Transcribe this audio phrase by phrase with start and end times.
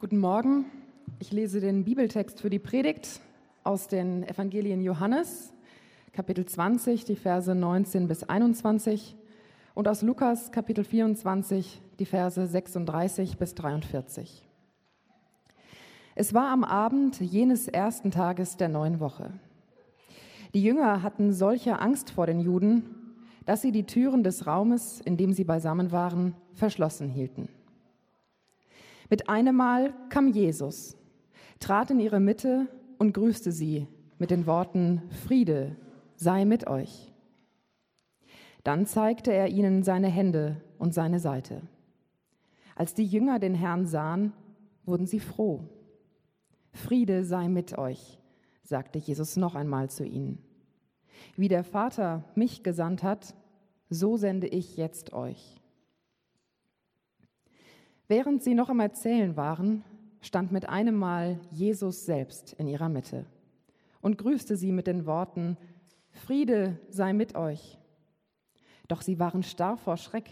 [0.00, 0.64] Guten Morgen.
[1.18, 3.20] Ich lese den Bibeltext für die Predigt
[3.64, 5.52] aus den Evangelien Johannes,
[6.14, 9.14] Kapitel 20, die Verse 19 bis 21
[9.74, 14.48] und aus Lukas, Kapitel 24, die Verse 36 bis 43.
[16.14, 19.34] Es war am Abend jenes ersten Tages der neuen Woche.
[20.54, 22.84] Die Jünger hatten solche Angst vor den Juden,
[23.44, 27.50] dass sie die Türen des Raumes, in dem sie beisammen waren, verschlossen hielten.
[29.10, 30.96] Mit einem Mal kam Jesus,
[31.58, 33.88] trat in ihre Mitte und grüßte sie
[34.18, 35.76] mit den Worten Friede
[36.14, 37.12] sei mit euch.
[38.62, 41.62] Dann zeigte er ihnen seine Hände und seine Seite.
[42.76, 44.32] Als die Jünger den Herrn sahen,
[44.84, 45.64] wurden sie froh.
[46.72, 48.18] Friede sei mit euch,
[48.62, 50.38] sagte Jesus noch einmal zu ihnen.
[51.36, 53.34] Wie der Vater mich gesandt hat,
[53.88, 55.59] so sende ich jetzt euch.
[58.10, 59.84] Während sie noch am Erzählen waren,
[60.20, 63.24] stand mit einem Mal Jesus selbst in ihrer Mitte
[64.00, 65.56] und grüßte sie mit den Worten,
[66.10, 67.78] Friede sei mit euch.
[68.88, 70.28] Doch sie waren starr vor Schreck,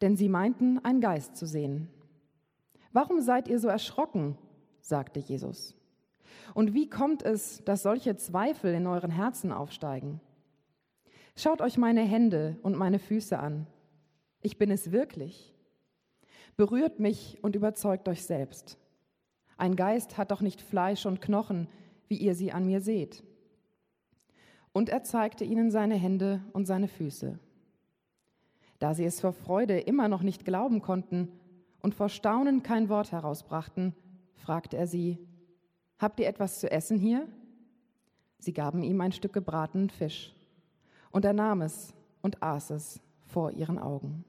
[0.00, 1.90] denn sie meinten, einen Geist zu sehen.
[2.90, 4.38] Warum seid ihr so erschrocken?
[4.80, 5.74] sagte Jesus.
[6.54, 10.22] Und wie kommt es, dass solche Zweifel in euren Herzen aufsteigen?
[11.36, 13.66] Schaut euch meine Hände und meine Füße an.
[14.40, 15.53] Ich bin es wirklich.
[16.56, 18.78] Berührt mich und überzeugt euch selbst.
[19.56, 21.68] Ein Geist hat doch nicht Fleisch und Knochen,
[22.08, 23.24] wie ihr sie an mir seht.
[24.72, 27.38] Und er zeigte ihnen seine Hände und seine Füße.
[28.78, 31.28] Da sie es vor Freude immer noch nicht glauben konnten
[31.80, 33.94] und vor Staunen kein Wort herausbrachten,
[34.34, 35.18] fragte er sie,
[35.98, 37.28] Habt ihr etwas zu essen hier?
[38.38, 40.34] Sie gaben ihm ein Stück gebratenen Fisch.
[41.10, 44.24] Und er nahm es und aß es vor ihren Augen.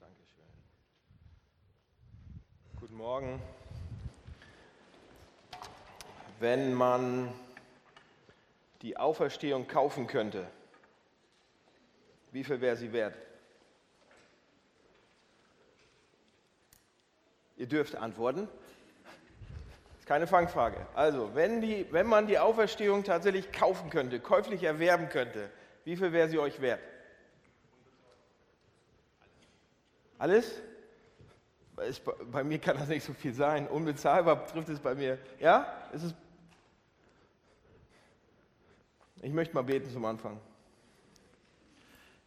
[0.00, 0.44] Dankeschön.
[2.76, 3.40] Guten Morgen.
[6.38, 7.32] Wenn man
[8.82, 10.46] die Auferstehung kaufen könnte,
[12.30, 13.14] wie viel wäre sie wert?
[17.56, 18.46] Ihr dürft antworten.
[20.04, 20.86] Keine Fangfrage.
[20.94, 25.48] Also, wenn, die, wenn man die Auferstehung tatsächlich kaufen könnte, käuflich erwerben könnte,
[25.84, 26.82] wie viel wäre sie euch wert?
[30.18, 30.60] Alles?
[31.88, 33.66] Ist, bei mir kann das nicht so viel sein.
[33.68, 35.18] Unbezahlbar trifft es bei mir.
[35.38, 35.66] Ja?
[35.92, 36.14] Ist es
[39.22, 40.40] ich möchte mal beten zum Anfang.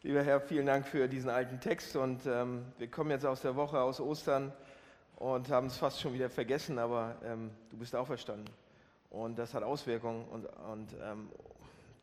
[0.04, 3.56] Lieber Herr, vielen Dank für diesen alten Text und ähm, wir kommen jetzt aus der
[3.56, 4.54] Woche, aus Ostern
[5.16, 8.48] und haben es fast schon wieder vergessen, aber ähm, du bist auferstanden.
[9.10, 11.30] Und das hat Auswirkungen und, und ähm,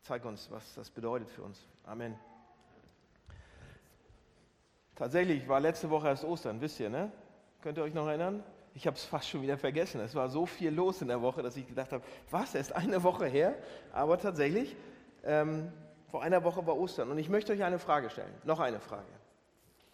[0.02, 1.64] zeig uns, was das bedeutet für uns.
[1.84, 2.18] Amen.
[4.96, 7.12] Tatsächlich war letzte Woche erst Ostern, wisst ihr, ne?
[7.62, 8.43] Könnt ihr euch noch erinnern?
[8.75, 10.00] Ich habe es fast schon wieder vergessen.
[10.00, 13.03] Es war so viel los in der Woche, dass ich gedacht habe, was, erst eine
[13.03, 13.54] Woche her?
[13.93, 14.76] Aber tatsächlich,
[15.25, 15.72] ähm,
[16.10, 17.10] vor einer Woche war Ostern.
[17.10, 18.32] Und ich möchte euch eine Frage stellen.
[18.44, 19.09] Noch eine Frage.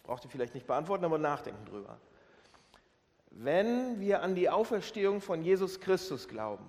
[0.05, 1.99] Braucht ihr vielleicht nicht beantworten, aber nachdenken drüber.
[3.31, 6.65] Wenn wir an die Auferstehung von Jesus Christus glauben,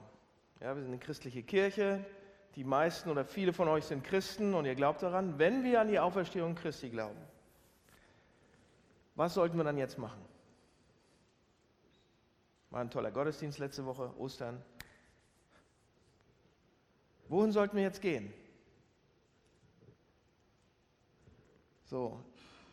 [0.60, 2.04] ja, wir sind eine christliche Kirche,
[2.56, 5.88] die meisten oder viele von euch sind Christen und ihr glaubt daran, wenn wir an
[5.88, 7.20] die Auferstehung Christi glauben,
[9.16, 10.20] was sollten wir dann jetzt machen?
[12.70, 14.62] War ein toller Gottesdienst letzte Woche, Ostern.
[17.30, 18.34] Wohin sollten wir jetzt gehen?
[21.86, 22.20] So,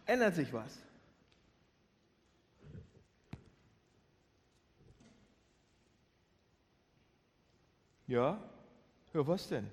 [0.06, 0.78] ändert sich was?
[8.06, 8.38] Ja?
[9.12, 9.71] Ja, was denn?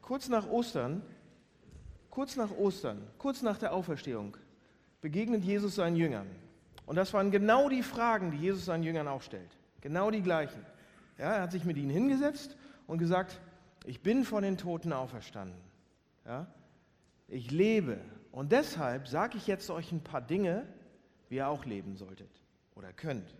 [0.00, 1.02] Kurz nach Ostern,
[2.10, 4.36] kurz nach Ostern, kurz nach der Auferstehung,
[5.00, 6.28] begegnet Jesus seinen Jüngern.
[6.92, 9.56] Und das waren genau die Fragen, die Jesus seinen Jüngern auch stellt.
[9.80, 10.60] Genau die gleichen.
[11.16, 12.54] Ja, er hat sich mit ihnen hingesetzt
[12.86, 13.40] und gesagt,
[13.86, 15.58] ich bin von den Toten auferstanden.
[16.26, 16.48] Ja,
[17.28, 17.96] ich lebe.
[18.30, 20.66] Und deshalb sage ich jetzt euch ein paar Dinge,
[21.30, 22.28] wie ihr auch leben solltet
[22.74, 23.38] oder könnt.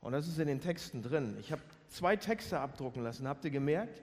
[0.00, 1.36] Und das ist in den Texten drin.
[1.40, 3.26] Ich habe zwei Texte abdrucken lassen.
[3.26, 4.00] Habt ihr gemerkt?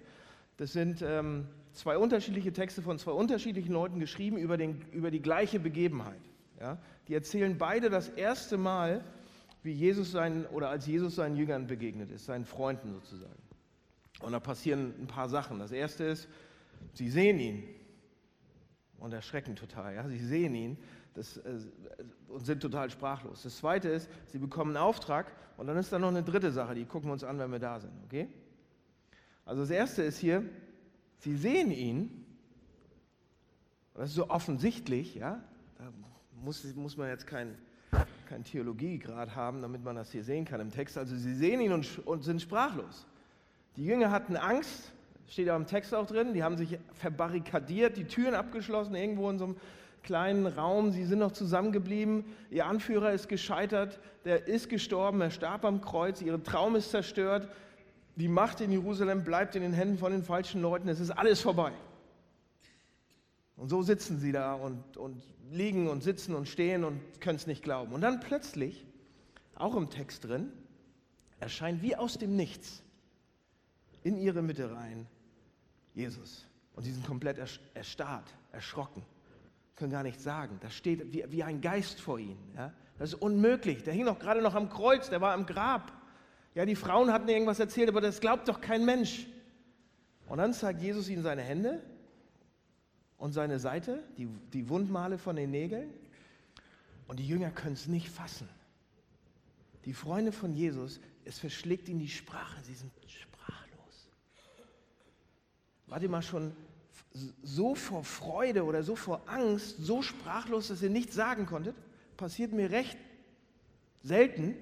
[0.58, 5.22] Das sind ähm, zwei unterschiedliche Texte von zwei unterschiedlichen Leuten geschrieben über, den, über die
[5.22, 6.20] gleiche Begebenheit.
[6.60, 6.78] Ja?
[7.12, 9.04] Die erzählen beide das erste Mal,
[9.64, 13.42] wie Jesus seinen, oder als Jesus seinen Jüngern begegnet ist, seinen Freunden sozusagen.
[14.22, 15.60] Und da passieren ein paar Sachen.
[15.60, 16.30] Das erste ist,
[16.94, 17.64] sie sehen ihn
[18.98, 19.94] und erschrecken total.
[19.94, 20.08] Ja?
[20.08, 20.78] Sie sehen ihn
[21.14, 21.60] das, äh,
[22.30, 23.44] und sind total sprachlos.
[23.44, 26.76] Das zweite ist, sie bekommen einen Auftrag und dann ist da noch eine dritte Sache,
[26.76, 27.92] die gucken wir uns an, wenn wir da sind.
[28.06, 28.30] Okay?
[29.44, 30.46] Also das erste ist hier,
[31.18, 32.26] sie sehen ihn,
[33.96, 35.44] das ist so offensichtlich, ja,
[35.78, 35.92] da
[36.44, 37.58] muss, muss man jetzt keinen
[38.32, 40.98] kein Theologiegrad haben, damit man das hier sehen kann im Text.
[40.98, 43.06] Also sie sehen ihn und, und sind sprachlos.
[43.76, 44.94] Die Jünger hatten Angst,
[45.28, 49.38] steht ja im Text auch drin, die haben sich verbarrikadiert, die Türen abgeschlossen, irgendwo in
[49.38, 49.58] so einem
[50.04, 50.92] kleinen Raum.
[50.92, 52.24] Sie sind noch zusammengeblieben.
[52.50, 57.50] Ihr Anführer ist gescheitert, der ist gestorben, er starb am Kreuz, ihr Traum ist zerstört.
[58.16, 60.88] Die Macht in Jerusalem bleibt in den Händen von den falschen Leuten.
[60.88, 61.74] Es ist alles vorbei.
[63.62, 65.22] Und so sitzen sie da und, und
[65.52, 67.94] liegen und sitzen und stehen und können es nicht glauben.
[67.94, 68.88] Und dann plötzlich,
[69.54, 70.52] auch im Text drin,
[71.40, 72.82] erscheint wie aus dem Nichts
[74.02, 75.06] in ihre Mitte rein
[75.94, 76.48] Jesus.
[76.74, 77.38] Und sie sind komplett
[77.76, 79.04] erstarrt, erschrocken,
[79.76, 80.58] können gar nichts sagen.
[80.62, 82.52] Das steht wie, wie ein Geist vor ihnen.
[82.58, 82.74] Ja?
[82.98, 83.84] Das ist unmöglich.
[83.84, 85.94] Der hing doch gerade noch am Kreuz, der war am Grab.
[86.56, 89.28] Ja, die Frauen hatten irgendwas erzählt, aber das glaubt doch kein Mensch.
[90.28, 91.84] Und dann zeigt Jesus ihnen seine Hände
[93.22, 95.94] und seine Seite, die, die Wundmale von den Nägeln.
[97.08, 98.50] Und die Jünger können es nicht fassen.
[99.86, 102.60] Die Freunde von Jesus, es verschlägt ihnen die Sprache.
[102.64, 104.10] Sie sind sprachlos.
[105.86, 106.56] Wart ihr mal schon
[107.44, 111.76] so vor Freude oder so vor Angst, so sprachlos, dass ihr nichts sagen konntet?
[112.18, 112.98] Passiert mir recht
[114.02, 114.56] selten,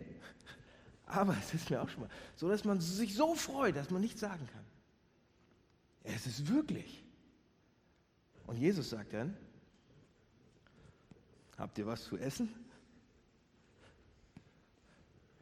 [1.06, 4.02] aber es ist mir auch schon mal so, dass man sich so freut, dass man
[4.02, 4.66] nichts sagen kann.
[6.04, 7.06] Es ist wirklich.
[8.50, 9.38] Und Jesus sagt dann,
[11.56, 12.50] habt ihr was zu essen?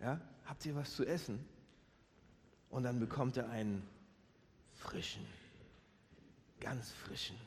[0.01, 1.39] Ja, habt ihr was zu essen?
[2.69, 3.81] Und dann bekommt er einen
[4.73, 5.25] frischen,
[6.59, 7.37] ganz frischen,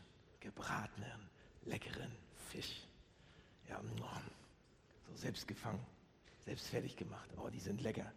[0.41, 1.29] gebratenen,
[1.67, 2.11] leckeren
[2.49, 2.87] Fisch.
[3.69, 3.83] Ja,
[5.11, 5.85] so selbst gefangen,
[6.39, 7.29] selbst fertig gemacht.
[7.37, 8.11] Oh, die sind lecker.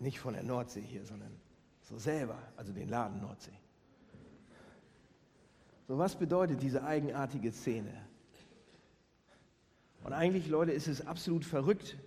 [0.00, 1.34] Nicht von der Nordsee hier, sondern
[1.80, 3.56] so selber, also den Laden Nordsee.
[5.92, 7.92] So, was bedeutet diese eigenartige Szene?
[10.02, 11.98] Und eigentlich, Leute, ist es absolut verrückt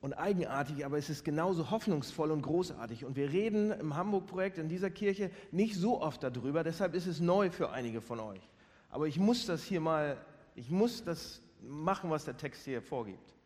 [0.00, 3.04] und eigenartig, aber es ist genauso hoffnungsvoll und großartig.
[3.04, 7.20] Und wir reden im Hamburg-Projekt in dieser Kirche nicht so oft darüber, deshalb ist es
[7.20, 8.40] neu für einige von euch.
[8.88, 10.16] Aber ich muss das hier mal,
[10.56, 13.36] ich muss das machen, was der Text hier vorgibt.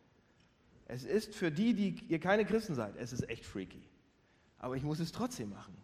[0.86, 3.82] Es ist für die, die ihr keine Christen seid, es ist echt freaky.
[4.58, 5.76] Aber ich muss es trotzdem machen.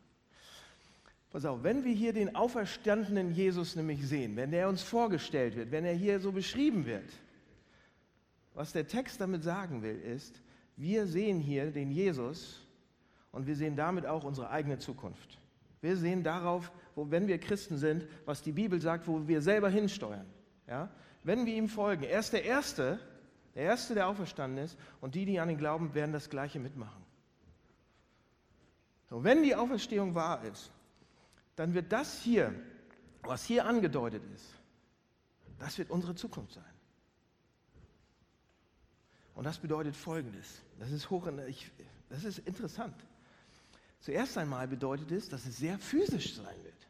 [1.31, 5.71] Pass auf, wenn wir hier den auferstandenen Jesus nämlich sehen, wenn der uns vorgestellt wird,
[5.71, 7.09] wenn er hier so beschrieben wird,
[8.55, 10.43] was der Text damit sagen will, ist,
[10.77, 12.67] wir sehen hier den Jesus
[13.31, 15.39] und wir sehen damit auch unsere eigene Zukunft.
[15.81, 19.71] Wir sehen darauf, wo, wenn wir Christen sind, was die Bibel sagt, wo wir selber
[19.71, 20.27] hinsteuern.
[20.67, 20.91] Ja?
[21.23, 22.99] Wenn wir ihm folgen, er ist der Erste,
[23.55, 27.03] der Erste, der auferstanden ist, und die, die an ihn glauben, werden das Gleiche mitmachen.
[29.09, 30.71] So, wenn die Auferstehung wahr ist,
[31.61, 32.55] dann wird das hier,
[33.23, 34.47] was hier angedeutet ist,
[35.59, 36.65] das wird unsere Zukunft sein.
[39.35, 40.63] Und das bedeutet Folgendes.
[40.79, 41.71] Das ist, hoch, ich,
[42.09, 42.95] das ist interessant.
[44.01, 46.89] Zuerst einmal bedeutet es, dass es sehr physisch sein wird.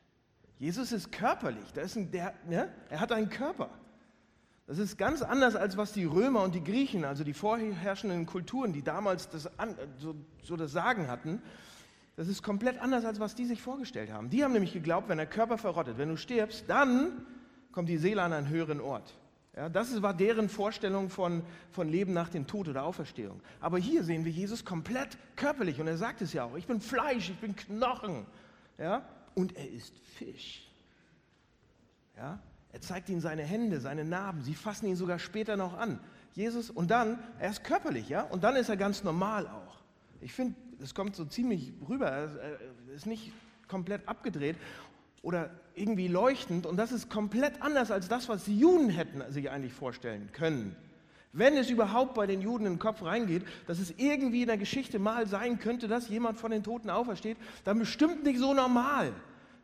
[0.61, 1.75] Jesus ist körperlich.
[1.75, 2.73] Ist ein, der, ne?
[2.91, 3.71] Er hat einen Körper.
[4.69, 8.73] Das ist ganz anders, als was die Römer und die Griechen, also die vorherrschenden Kulturen,
[8.73, 9.51] die damals das,
[9.99, 10.15] so,
[10.45, 11.43] so das Sagen hatten,
[12.21, 14.29] das ist komplett anders, als was die sich vorgestellt haben.
[14.29, 17.25] Die haben nämlich geglaubt, wenn der Körper verrottet, wenn du stirbst, dann
[17.73, 19.17] kommt die Seele an einen höheren Ort.
[19.57, 23.41] Ja, das war deren Vorstellung von, von Leben nach dem Tod oder Auferstehung.
[23.59, 26.83] Aber hier sehen wir Jesus komplett körperlich und er sagt es ja auch, ich bin
[26.83, 28.27] Fleisch, ich bin Knochen.
[28.77, 29.03] Ja?
[29.35, 30.71] Und er ist Fisch.
[32.19, 32.39] Ja?
[32.71, 35.99] Er zeigt ihnen seine Hände, seine Narben, sie fassen ihn sogar später noch an.
[36.35, 39.81] Jesus, und dann, er ist körperlich, ja, und dann ist er ganz normal auch.
[40.21, 42.59] Ich finde, es kommt so ziemlich rüber, er
[42.95, 43.33] ist nicht
[43.69, 44.57] komplett abgedreht
[45.23, 49.51] oder irgendwie leuchtend und das ist komplett anders als das, was die Juden hätten sich
[49.51, 50.75] eigentlich vorstellen können.
[51.33, 54.59] Wenn es überhaupt bei den Juden in den Kopf reingeht, dass es irgendwie in der
[54.59, 59.13] Geschichte mal sein könnte, dass jemand von den Toten aufersteht, dann bestimmt nicht so normal.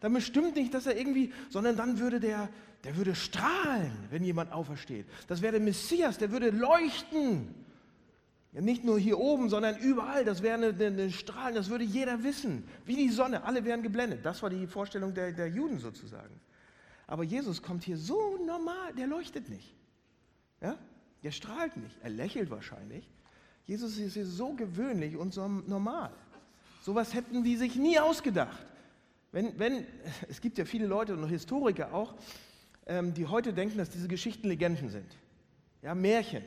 [0.01, 2.49] Dann bestimmt nicht, dass er irgendwie, sondern dann würde der,
[2.85, 5.07] der würde strahlen, wenn jemand aufersteht.
[5.27, 7.66] Das wäre der Messias, der würde leuchten.
[8.61, 10.25] Nicht nur hier oben, sondern überall.
[10.25, 12.67] Das wäre eine, eine Strahlen, das würde jeder wissen.
[12.87, 14.25] Wie die Sonne, alle wären geblendet.
[14.25, 16.41] Das war die Vorstellung der, der Juden sozusagen.
[17.07, 19.75] Aber Jesus kommt hier so normal, der leuchtet nicht.
[20.63, 20.77] Ja?
[21.23, 21.97] Der strahlt nicht.
[22.03, 23.07] Er lächelt wahrscheinlich.
[23.67, 26.13] Jesus ist hier so gewöhnlich und so normal.
[26.81, 28.65] Sowas hätten die sich nie ausgedacht.
[29.33, 29.87] Wenn, wenn,
[30.31, 32.15] es gibt ja viele Leute und Historiker auch,
[32.87, 35.15] ähm, die heute denken, dass diese Geschichten Legenden sind.
[35.83, 36.43] Ja, Märchen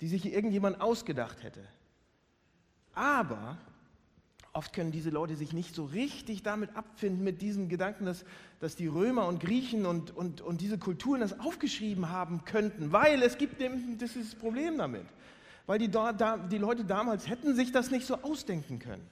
[0.00, 1.64] die sich irgendjemand ausgedacht hätte.
[2.94, 3.58] Aber
[4.58, 8.24] Oft können diese Leute sich nicht so richtig damit abfinden, mit diesem Gedanken, dass,
[8.58, 13.22] dass die Römer und Griechen und, und, und diese Kulturen das aufgeschrieben haben könnten, weil
[13.22, 15.06] es gibt das das Problem damit.
[15.66, 19.06] Weil die, die Leute damals hätten sich das nicht so ausdenken können.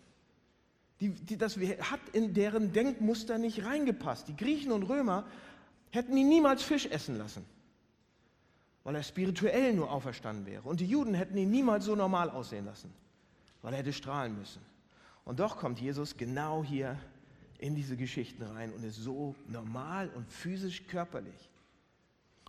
[1.00, 4.26] Die, die, das hat in deren Denkmuster nicht reingepasst.
[4.26, 5.26] Die Griechen und Römer
[5.90, 7.44] hätten ihn niemals Fisch essen lassen,
[8.86, 10.62] weil er spirituell nur auferstanden wäre.
[10.62, 12.94] Und die Juden hätten ihn niemals so normal aussehen lassen,
[13.60, 14.62] weil er hätte strahlen müssen.
[15.24, 16.96] Und doch kommt Jesus genau hier
[17.58, 21.50] in diese Geschichten rein und ist so normal und physisch körperlich.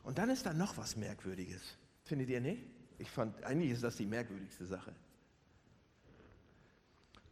[0.03, 1.75] Und dann ist da noch was Merkwürdiges.
[2.03, 2.61] Findet ihr nicht?
[2.99, 4.93] Ich fand, eigentlich ist das die merkwürdigste Sache.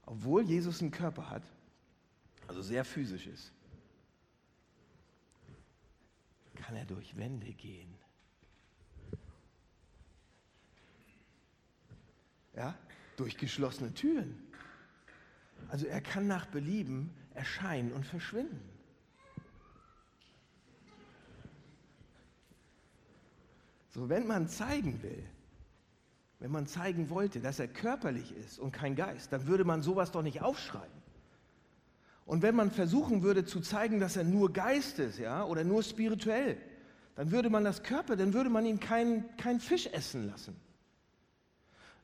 [0.07, 1.43] Obwohl Jesus einen Körper hat,
[2.47, 3.51] also sehr physisch ist,
[6.55, 7.93] kann er durch Wände gehen.
[12.55, 12.75] Ja,
[13.17, 14.41] durch geschlossene Türen.
[15.69, 18.61] Also er kann nach Belieben erscheinen und verschwinden.
[23.91, 25.23] So, wenn man zeigen will,
[26.39, 30.11] wenn man zeigen wollte, dass er körperlich ist und kein Geist, dann würde man sowas
[30.11, 30.95] doch nicht aufschreiben.
[32.25, 35.83] Und wenn man versuchen würde zu zeigen, dass er nur Geist ist, ja, oder nur
[35.83, 36.57] spirituell,
[37.15, 40.55] dann würde man das Körper, dann würde man ihn keinen kein Fisch essen lassen.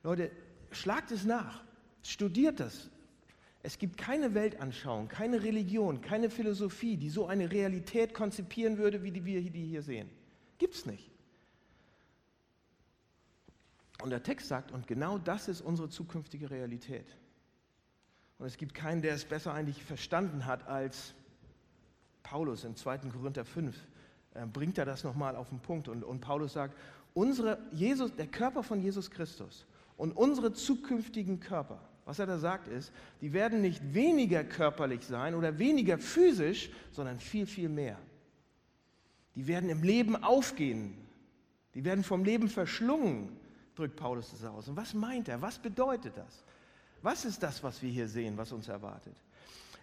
[0.04, 0.32] Leute,
[0.72, 1.64] schlagt es nach,
[2.04, 2.90] studiert das.
[3.64, 9.12] Es gibt keine Weltanschauung, keine Religion, keine Philosophie, die so eine Realität konzipieren würde, wie
[9.12, 10.10] die wir die hier sehen.
[10.58, 11.12] Gibt es nicht.
[14.02, 17.06] Und der Text sagt, und genau das ist unsere zukünftige Realität.
[18.40, 21.14] Und es gibt keinen, der es besser eigentlich verstanden hat als
[22.24, 22.98] Paulus im 2.
[23.10, 23.78] Korinther 5.
[24.34, 25.88] Äh, bringt er das nochmal auf den Punkt.
[25.88, 26.76] Und, und Paulus sagt,
[27.14, 29.68] unsere Jesus, der Körper von Jesus Christus
[30.02, 32.92] und unsere zukünftigen Körper, was er da sagt ist,
[33.22, 38.00] die werden nicht weniger körperlich sein oder weniger physisch, sondern viel, viel mehr.
[39.36, 40.98] Die werden im Leben aufgehen.
[41.76, 43.30] Die werden vom Leben verschlungen
[43.76, 44.68] drückt Paulus das aus.
[44.68, 45.40] Und was meint er?
[45.40, 46.44] Was bedeutet das?
[47.04, 49.16] Was ist das, was wir hier sehen, was uns erwartet?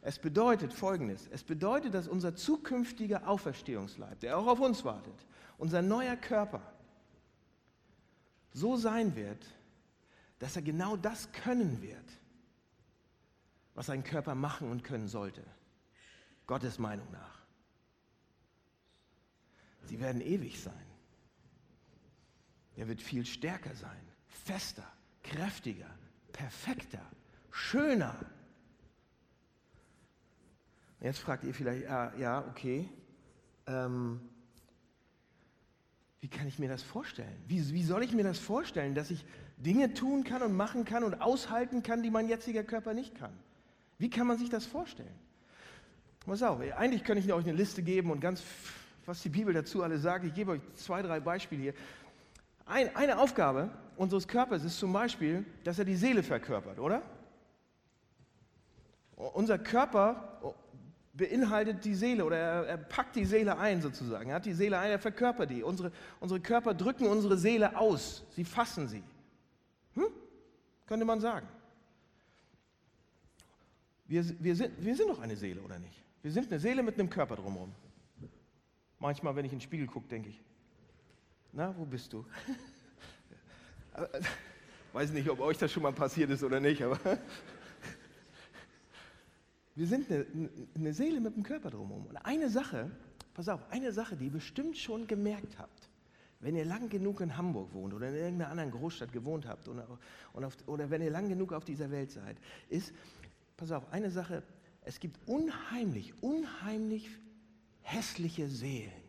[0.03, 1.29] Es bedeutet Folgendes.
[1.31, 5.15] Es bedeutet, dass unser zukünftiger Auferstehungsleib, der auch auf uns wartet,
[5.59, 6.63] unser neuer Körper,
[8.53, 9.47] so sein wird,
[10.39, 12.13] dass er genau das können wird,
[13.75, 15.45] was ein Körper machen und können sollte.
[16.47, 17.39] Gottes Meinung nach.
[19.85, 20.89] Sie werden ewig sein
[22.79, 24.87] der wird viel stärker sein, fester,
[25.25, 25.91] kräftiger,
[26.33, 27.05] perfekter,
[27.51, 28.15] schöner.
[31.01, 32.89] Jetzt fragt ihr vielleicht, ja, ja okay,
[33.67, 34.21] ähm,
[36.21, 37.43] wie kann ich mir das vorstellen?
[37.49, 39.25] Wie, wie soll ich mir das vorstellen, dass ich
[39.59, 43.33] Dinge tun kann und machen kann und aushalten kann, die mein jetziger Körper nicht kann?
[43.99, 45.15] Wie kann man sich das vorstellen?
[46.25, 48.43] Pass auf, eigentlich könnte ich euch eine Liste geben und ganz,
[49.07, 50.25] was die Bibel dazu alle sagt.
[50.25, 51.75] Ich gebe euch zwei, drei Beispiele hier.
[52.67, 57.03] Ein, eine Aufgabe unseres Körpers ist zum Beispiel, dass er die Seele verkörpert, oder?
[59.17, 60.39] Unser Körper
[61.15, 64.31] beinhaltet die Seele oder er, er, packt die Seele ein sozusagen.
[64.31, 65.63] Er hat die Seele ein, er verkörpert die.
[65.63, 69.03] Unsere, unsere Körper drücken unsere Seele aus, sie fassen sie.
[70.89, 71.47] Könnte man sagen.
[74.07, 76.03] Wir, wir, sind, wir sind doch eine Seele, oder nicht?
[76.23, 77.73] Wir sind eine Seele mit einem Körper drumherum.
[78.99, 80.43] Manchmal, wenn ich in den Spiegel gucke, denke ich,
[81.53, 82.25] na, wo bist du?
[84.95, 86.99] Weiß nicht, ob euch das schon mal passiert ist oder nicht, aber
[89.75, 90.27] wir sind eine,
[90.75, 92.07] eine Seele mit dem Körper drumherum.
[92.07, 92.91] Und eine Sache,
[93.35, 95.88] pass auf, eine Sache, die ihr bestimmt schon gemerkt habt,
[96.41, 99.87] wenn ihr lang genug in Hamburg wohnt oder in irgendeiner anderen Großstadt gewohnt habt oder,
[100.35, 102.37] auf, oder wenn ihr lang genug auf dieser Welt seid,
[102.69, 102.93] ist,
[103.57, 104.43] pass auf, eine Sache,
[104.83, 107.11] es gibt unheimlich, unheimlich
[107.83, 109.09] hässliche Seelen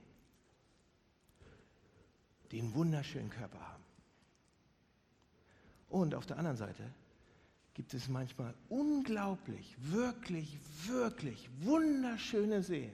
[2.52, 3.84] die einen wunderschönen Körper haben.
[5.90, 6.84] Und auf der anderen Seite
[7.74, 12.94] gibt es manchmal unglaublich, wirklich, wirklich wunderschöne Seelen,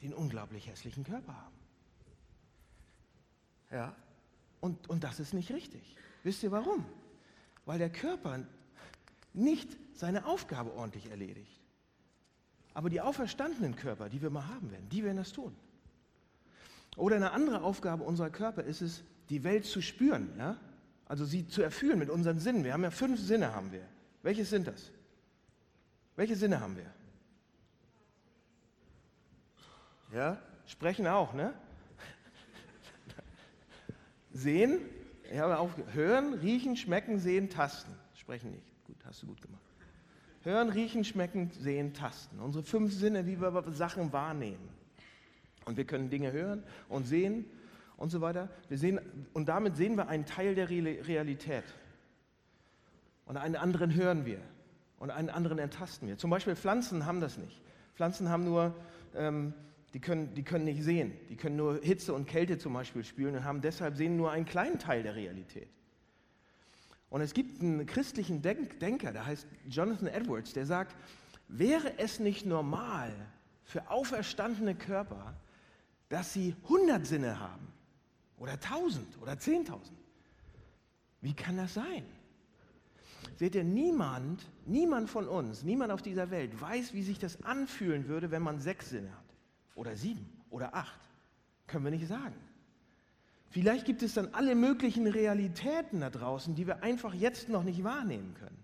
[0.00, 1.57] die einen unglaublich hässlichen Körper haben.
[3.70, 3.94] Ja,
[4.60, 5.96] und, und das ist nicht richtig.
[6.22, 6.84] Wisst ihr warum?
[7.64, 8.40] Weil der Körper
[9.34, 11.60] nicht seine Aufgabe ordentlich erledigt.
[12.74, 15.54] Aber die auferstandenen Körper, die wir mal haben werden, die werden das tun.
[16.96, 20.56] Oder eine andere Aufgabe unserer Körper ist es, die Welt zu spüren, ja?
[21.06, 22.64] also sie zu erfüllen mit unseren Sinnen.
[22.64, 23.86] Wir haben ja fünf Sinne, haben wir.
[24.22, 24.90] Welche sind das?
[26.16, 26.92] Welche Sinne haben wir?
[30.12, 31.54] Ja, sprechen auch, ne?
[34.32, 34.80] Sehen,
[35.32, 37.92] ja, auch hören, riechen, schmecken, sehen, tasten.
[38.14, 38.66] Sprechen nicht.
[38.84, 39.62] Gut, hast du gut gemacht.
[40.42, 42.40] Hören, riechen, schmecken, sehen, tasten.
[42.40, 44.68] Unsere fünf Sinne, wie wir Sachen wahrnehmen.
[45.64, 47.44] Und wir können Dinge hören und sehen
[47.96, 48.48] und so weiter.
[48.68, 49.00] Wir sehen,
[49.34, 51.64] und damit sehen wir einen Teil der Realität.
[53.26, 54.40] Und einen anderen hören wir
[54.98, 56.16] und einen anderen ertasten wir.
[56.16, 57.60] Zum Beispiel Pflanzen haben das nicht.
[57.94, 58.74] Pflanzen haben nur,
[59.14, 59.52] ähm,
[59.94, 61.12] die, können, die können nicht sehen.
[61.30, 64.44] Die können nur Hitze und Kälte zum Beispiel spüren und haben deshalb sehen nur einen
[64.44, 65.68] kleinen Teil der Realität.
[67.10, 70.94] Und es gibt einen christlichen Denk Denker, der heißt Jonathan Edwards, der sagt,
[71.48, 73.14] wäre es nicht normal
[73.64, 75.34] für auferstandene Körper,
[76.10, 77.66] dass sie 100 Sinne haben
[78.36, 79.78] oder 1000 oder 10.000?
[81.22, 82.04] Wie kann das sein?
[83.36, 88.06] Seht ihr, niemand, niemand von uns, niemand auf dieser Welt weiß, wie sich das anfühlen
[88.06, 89.27] würde, wenn man sechs Sinne hat
[89.78, 91.00] oder sieben oder acht.
[91.66, 92.34] Können wir nicht sagen.
[93.50, 97.82] Vielleicht gibt es dann alle möglichen Realitäten da draußen, die wir einfach jetzt noch nicht
[97.84, 98.58] wahrnehmen können.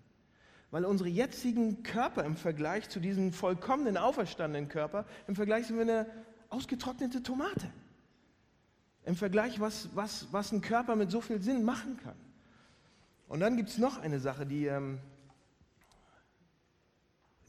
[0.71, 5.83] Weil unsere jetzigen Körper im Vergleich zu diesem vollkommenen, auferstandenen Körper, im Vergleich sind wir
[5.83, 6.05] eine
[6.49, 7.71] ausgetrocknete Tomate.
[9.05, 12.15] Im Vergleich, was, was, was ein Körper mit so viel Sinn machen kann.
[13.27, 14.99] Und dann gibt es noch eine Sache, die, ähm,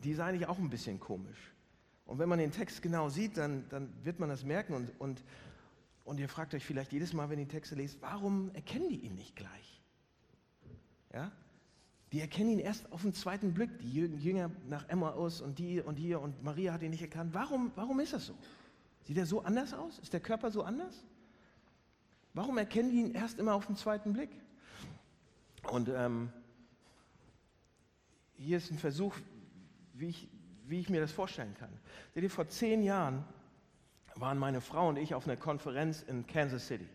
[0.04, 1.52] die ist eigentlich auch ein bisschen komisch.
[2.06, 4.74] Und wenn man den Text genau sieht, dann, dann wird man das merken.
[4.74, 5.22] Und, und
[6.06, 9.16] und ihr fragt euch vielleicht jedes Mal, wenn ihr Texte lest, warum erkennen die ihn
[9.16, 9.82] nicht gleich?
[11.12, 11.32] Ja?
[12.12, 15.96] Die erkennen ihn erst auf den zweiten Blick, die Jünger nach Emmaus und die und
[15.96, 17.34] hier und Maria hat ihn nicht erkannt.
[17.34, 18.34] Warum, warum ist das so?
[19.02, 19.98] Sieht er so anders aus?
[19.98, 21.04] Ist der Körper so anders?
[22.34, 24.30] Warum erkennen die ihn erst immer auf den zweiten Blick?
[25.72, 26.30] Und ähm,
[28.36, 29.16] hier ist ein Versuch,
[29.94, 30.28] wie ich,
[30.68, 31.68] wie ich mir das vorstellen kann.
[32.14, 33.24] Seht ihr, vor zehn Jahren
[34.14, 36.88] waren meine Frau und ich auf einer Konferenz in Kansas City.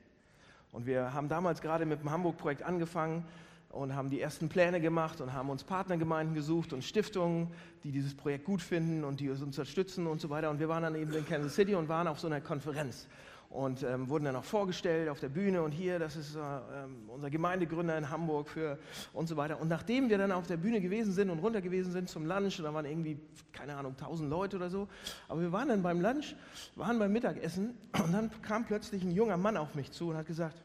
[0.71, 3.25] Und wir haben damals gerade mit dem Hamburg-Projekt angefangen
[3.69, 7.47] und haben die ersten Pläne gemacht und haben uns Partnergemeinden gesucht und Stiftungen,
[7.83, 10.49] die dieses Projekt gut finden und die uns unterstützen und so weiter.
[10.49, 13.07] Und wir waren dann eben in Kansas City und waren auf so einer Konferenz
[13.51, 17.09] und ähm, wurden dann auch vorgestellt auf der Bühne und hier, das ist äh, ähm,
[17.09, 18.79] unser Gemeindegründer in Hamburg für
[19.11, 19.59] und so weiter.
[19.59, 22.61] Und nachdem wir dann auf der Bühne gewesen sind und runter gewesen sind zum Lunch,
[22.61, 23.19] da waren irgendwie,
[23.51, 24.87] keine Ahnung, tausend Leute oder so,
[25.27, 26.35] aber wir waren dann beim Lunch,
[26.75, 30.27] waren beim Mittagessen und dann kam plötzlich ein junger Mann auf mich zu und hat
[30.27, 30.55] gesagt,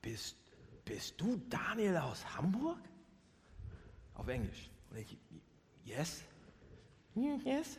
[0.00, 0.36] bist,
[0.86, 2.78] bist du Daniel aus Hamburg?
[4.14, 4.70] Auf Englisch.
[4.90, 5.18] Und ich,
[5.84, 6.22] yes,
[7.14, 7.78] yes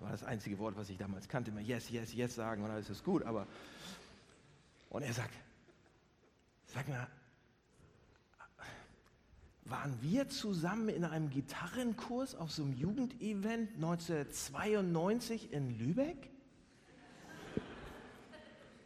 [0.00, 2.90] war das einzige Wort, was ich damals kannte, immer yes, yes, yes sagen und alles
[2.90, 3.22] ist gut.
[3.24, 3.46] Aber
[4.90, 5.34] und er sagt,
[6.66, 7.06] sag mal,
[9.64, 16.30] waren wir zusammen in einem Gitarrenkurs auf so einem Jugendevent 1992 in Lübeck?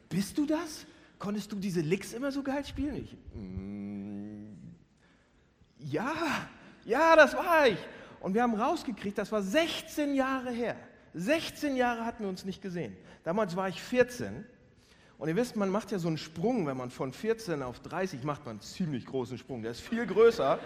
[0.08, 0.86] Bist du das?
[1.18, 2.96] Konntest du diese Licks immer so geil spielen?
[2.96, 4.54] Ich, mm,
[5.78, 6.48] ja,
[6.84, 7.78] ja, das war ich.
[8.20, 10.76] Und wir haben rausgekriegt, das war 16 Jahre her.
[11.14, 12.96] 16 Jahre hatten wir uns nicht gesehen.
[13.24, 14.44] Damals war ich 14.
[15.18, 18.24] Und ihr wisst, man macht ja so einen Sprung, wenn man von 14 auf 30
[18.24, 19.62] macht, man einen ziemlich großen Sprung.
[19.62, 20.58] Der ist viel größer.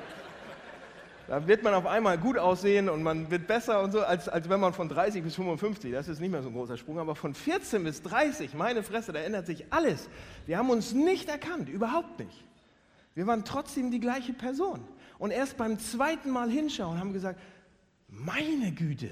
[1.28, 4.48] Da wird man auf einmal gut aussehen und man wird besser und so, als, als
[4.48, 7.16] wenn man von 30 bis 55, das ist nicht mehr so ein großer Sprung, aber
[7.16, 10.08] von 14 bis 30, meine Fresse, da ändert sich alles.
[10.46, 12.44] Wir haben uns nicht erkannt, überhaupt nicht.
[13.14, 14.86] Wir waren trotzdem die gleiche Person.
[15.18, 17.40] Und erst beim zweiten Mal hinschauen haben wir gesagt,
[18.08, 19.10] meine Güte,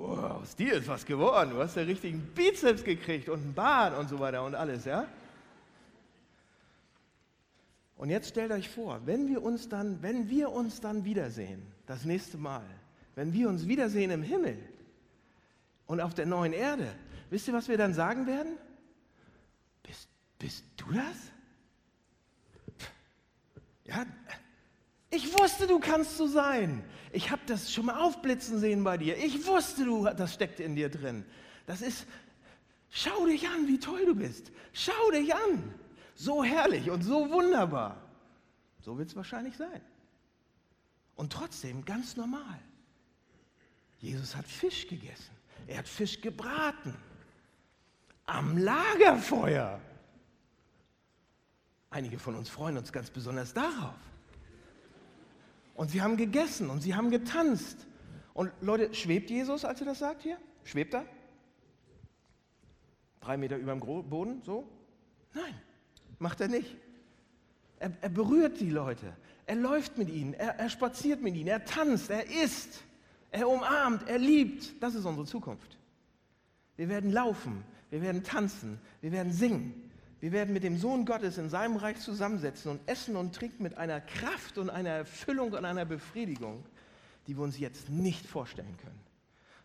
[0.00, 1.50] aus dir ist was geworden.
[1.50, 5.06] Du hast ja richtigen Bizeps gekriegt und einen Bart und so weiter und alles, ja?
[7.96, 12.04] Und jetzt stellt euch vor, wenn wir uns dann, wenn wir uns dann wiedersehen, das
[12.04, 12.64] nächste Mal,
[13.14, 14.58] wenn wir uns wiedersehen im Himmel
[15.86, 16.92] und auf der neuen Erde,
[17.30, 18.58] wisst ihr, was wir dann sagen werden?
[19.82, 21.30] Bist, bist du das?
[23.84, 24.04] Ja,
[25.14, 26.84] ich wusste, du kannst so sein.
[27.12, 29.16] Ich habe das schon mal aufblitzen sehen bei dir.
[29.16, 31.24] Ich wusste, du, das steckt in dir drin.
[31.66, 32.06] Das ist,
[32.90, 34.50] schau dich an, wie toll du bist.
[34.72, 35.74] Schau dich an.
[36.16, 38.00] So herrlich und so wunderbar.
[38.80, 39.80] So wird es wahrscheinlich sein.
[41.16, 42.60] Und trotzdem ganz normal.
[43.98, 45.34] Jesus hat Fisch gegessen.
[45.66, 46.94] Er hat Fisch gebraten.
[48.26, 49.80] Am Lagerfeuer.
[51.90, 53.94] Einige von uns freuen uns ganz besonders darauf.
[55.74, 57.86] Und sie haben gegessen und sie haben getanzt.
[58.32, 60.38] Und Leute, schwebt Jesus, als er das sagt hier?
[60.64, 61.04] Schwebt er?
[63.20, 64.68] Drei Meter über dem Boden, so?
[65.32, 65.54] Nein,
[66.18, 66.76] macht er nicht.
[67.78, 69.16] Er, er berührt die Leute.
[69.46, 72.82] Er läuft mit ihnen, er, er spaziert mit ihnen, er tanzt, er isst,
[73.30, 74.82] er umarmt, er liebt.
[74.82, 75.76] Das ist unsere Zukunft.
[76.76, 79.83] Wir werden laufen, wir werden tanzen, wir werden singen,
[80.24, 83.76] Wir werden mit dem Sohn Gottes in seinem Reich zusammensetzen und essen und trinken mit
[83.76, 86.64] einer Kraft und einer Erfüllung und einer Befriedigung,
[87.26, 89.00] die wir uns jetzt nicht vorstellen können.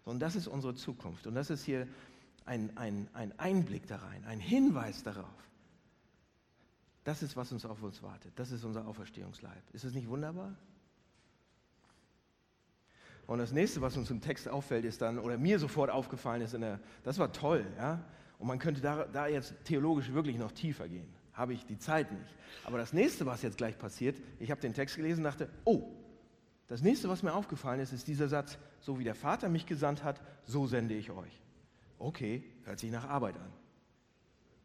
[0.04, 1.28] Und das ist unsere Zukunft.
[1.28, 1.88] Und das ist hier
[2.44, 5.50] ein, ein, ein Einblick da rein, ein Hinweis darauf.
[7.06, 8.34] Das ist, was uns auf uns wartet.
[8.36, 9.64] Das ist unser Auferstehungsleib.
[9.72, 10.54] Ist es nicht wunderbar?
[13.28, 16.52] Und das nächste, was uns im Text auffällt, ist dann, oder mir sofort aufgefallen ist,
[16.52, 18.04] der, das war toll, ja.
[18.40, 21.08] Und man könnte da, da jetzt theologisch wirklich noch tiefer gehen.
[21.34, 22.34] Habe ich die Zeit nicht.
[22.64, 25.90] Aber das nächste, was jetzt gleich passiert, ich habe den Text gelesen und dachte, oh,
[26.68, 30.04] das nächste, was mir aufgefallen ist, ist dieser Satz, so wie der Vater mich gesandt
[30.04, 31.42] hat, so sende ich euch.
[31.98, 33.52] Okay, hört sich nach Arbeit an.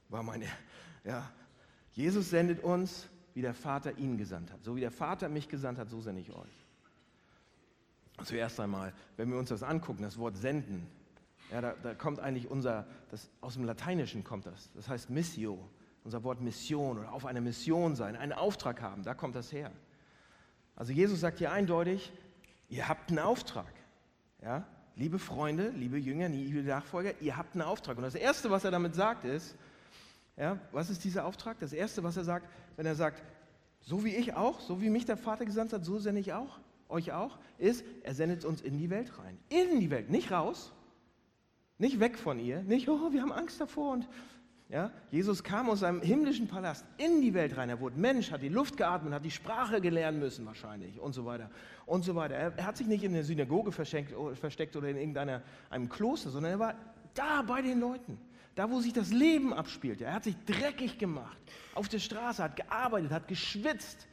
[0.08, 0.46] War meine,
[1.04, 1.28] ja,
[1.92, 4.62] Jesus sendet uns, wie der Vater ihn gesandt hat.
[4.62, 6.66] So wie der Vater mich gesandt hat, so sende ich euch.
[8.24, 10.86] Zuerst einmal, wenn wir uns das angucken, das Wort senden,
[11.54, 15.70] ja, da, da kommt eigentlich unser, das, aus dem Lateinischen kommt das, das heißt Missio,
[16.02, 19.70] unser Wort Mission oder auf einer Mission sein, einen Auftrag haben, da kommt das her.
[20.74, 22.12] Also Jesus sagt hier eindeutig,
[22.68, 23.72] ihr habt einen Auftrag.
[24.42, 24.66] Ja?
[24.96, 27.98] Liebe Freunde, liebe Jünger, liebe Nachfolger, ihr habt einen Auftrag.
[27.98, 29.54] Und das Erste, was er damit sagt, ist,
[30.36, 31.60] ja, was ist dieser Auftrag?
[31.60, 33.22] Das Erste, was er sagt, wenn er sagt,
[33.80, 36.58] so wie ich auch, so wie mich der Vater gesandt hat, so sende ich auch
[36.88, 39.38] euch auch, ist, er sendet uns in die Welt rein.
[39.50, 40.72] In die Welt, nicht raus,
[41.78, 43.92] nicht weg von ihr, nicht, oh, wir haben Angst davor.
[43.92, 44.08] Und,
[44.68, 47.68] ja, Jesus kam aus seinem himmlischen Palast in die Welt rein.
[47.68, 51.26] Er wurde Mensch, hat die Luft geatmet, hat die Sprache gelernt müssen wahrscheinlich und so
[51.26, 51.50] weiter
[51.86, 52.34] und so weiter.
[52.34, 56.30] Er, er hat sich nicht in der Synagoge versteckt, versteckt oder in irgendeinem einem Kloster,
[56.30, 56.74] sondern er war
[57.14, 58.18] da bei den Leuten
[58.54, 60.00] da wo sich das Leben abspielt.
[60.00, 61.36] Er hat sich dreckig gemacht,
[61.74, 64.06] auf der Straße, hat gearbeitet, hat geschwitzt,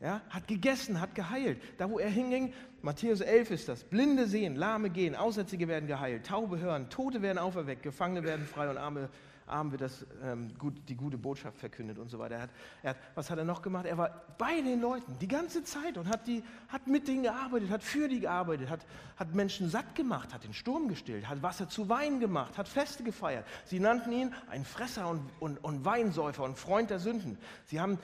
[0.00, 1.60] ja, hat gegessen, hat geheilt.
[1.78, 6.26] Da, wo er hinging, Matthäus 11 ist das, Blinde sehen, Lahme gehen, Aussätzige werden geheilt,
[6.26, 9.08] Taube hören, Tote werden auferweckt, Gefangene werden frei und Arme,
[9.46, 12.34] Arm wird das, ähm, gut, die gute Botschaft verkündet und so weiter.
[12.34, 12.50] Er hat,
[12.82, 13.86] er hat, was hat er noch gemacht?
[13.86, 17.70] Er war bei den Leuten die ganze Zeit und hat, die, hat mit denen gearbeitet,
[17.70, 18.84] hat für die gearbeitet, hat,
[19.16, 23.04] hat Menschen satt gemacht, hat den Sturm gestillt, hat Wasser zu Wein gemacht, hat Feste
[23.04, 23.46] gefeiert.
[23.64, 27.38] Sie nannten ihn ein Fresser und, und, und Weinsäufer und Freund der Sünden.
[27.66, 27.98] Sie haben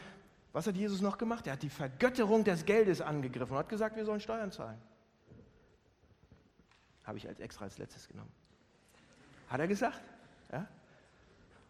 [0.52, 1.46] was hat Jesus noch gemacht?
[1.46, 4.78] Er hat die Vergötterung des Geldes angegriffen und hat gesagt, wir sollen Steuern zahlen.
[7.04, 8.32] Habe ich als extra als letztes genommen.
[9.48, 10.00] Hat er gesagt?
[10.52, 10.68] Ja?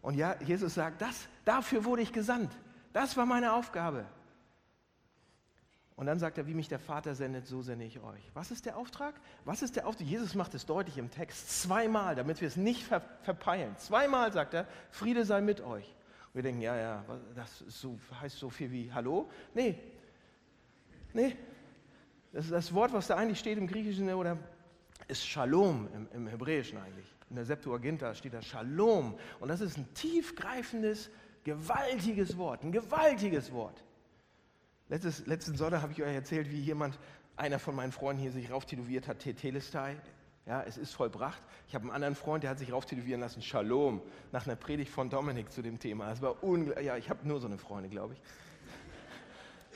[0.02, 2.52] Und ja, Jesus sagt, das, dafür wurde ich gesandt.
[2.92, 4.04] Das war meine Aufgabe.
[5.94, 8.30] Und dann sagt er, wie mich der Vater sendet, so sende ich euch.
[8.34, 9.14] Was ist der Auftrag?
[9.44, 10.06] Was ist der Auftrag?
[10.06, 13.76] Jesus macht es deutlich im Text zweimal, damit wir es nicht ver verpeilen.
[13.78, 15.94] Zweimal sagt er, Friede sei mit euch.
[16.34, 19.28] Wir denken, ja, ja, das so, heißt so viel wie Hallo.
[19.54, 19.78] Nee,
[21.12, 21.36] nee.
[22.32, 24.38] Das, das Wort, was da eigentlich steht im Griechischen, oder
[25.08, 27.06] ist Shalom im, im Hebräischen eigentlich.
[27.28, 29.18] In der Septuaginta steht da Shalom.
[29.40, 31.10] Und das ist ein tiefgreifendes,
[31.44, 33.84] gewaltiges Wort, ein gewaltiges Wort.
[34.88, 36.98] Letztes, letzten Sonntag habe ich euch erzählt, wie jemand,
[37.36, 39.96] einer von meinen Freunden hier sich rauftätowiert hat, Tetelestai.
[40.46, 41.40] Ja, es ist vollbracht.
[41.68, 44.02] Ich habe einen anderen Freund, der hat sich rauftätowieren lassen, Shalom,
[44.32, 46.10] nach einer Predigt von Dominik zu dem Thema.
[46.10, 46.84] Es war unglaublich.
[46.84, 48.20] Ja, ich habe nur so eine Freunde, glaube ich.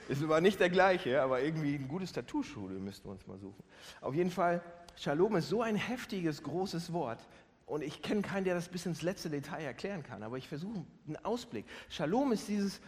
[0.09, 3.63] Es war nicht der gleiche, aber irgendwie ein gutes Tattoo-Schule müssten wir uns mal suchen.
[4.01, 4.63] Auf jeden Fall,
[4.97, 7.27] Shalom ist so ein heftiges, großes Wort.
[7.67, 10.85] Und ich kenne keinen, der das bis ins letzte Detail erklären kann, aber ich versuche
[11.07, 11.65] einen Ausblick.
[11.89, 12.81] Shalom ist dieses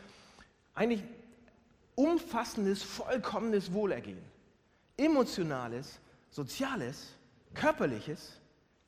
[0.75, 1.03] eigentlich
[1.97, 4.23] umfassendes, vollkommenes Wohlergehen.
[4.97, 7.18] Emotionales, soziales,
[7.55, 8.41] körperliches,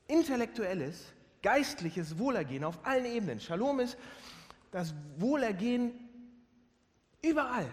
[0.06, 3.40] intellektuelles, geistliches Wohlergehen auf allen Ebenen.
[3.40, 3.96] Shalom ist
[4.70, 5.92] das Wohlergehen
[7.22, 7.66] überall,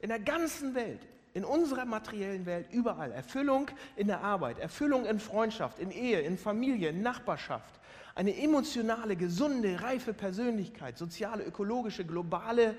[0.00, 1.00] in der ganzen Welt,
[1.34, 3.12] in unserer materiellen Welt, überall.
[3.12, 7.80] Erfüllung in der Arbeit, Erfüllung in Freundschaft, in Ehe, in Familie, in Nachbarschaft.
[8.14, 12.76] Eine emotionale, gesunde, reife Persönlichkeit, soziale, ökologische, globale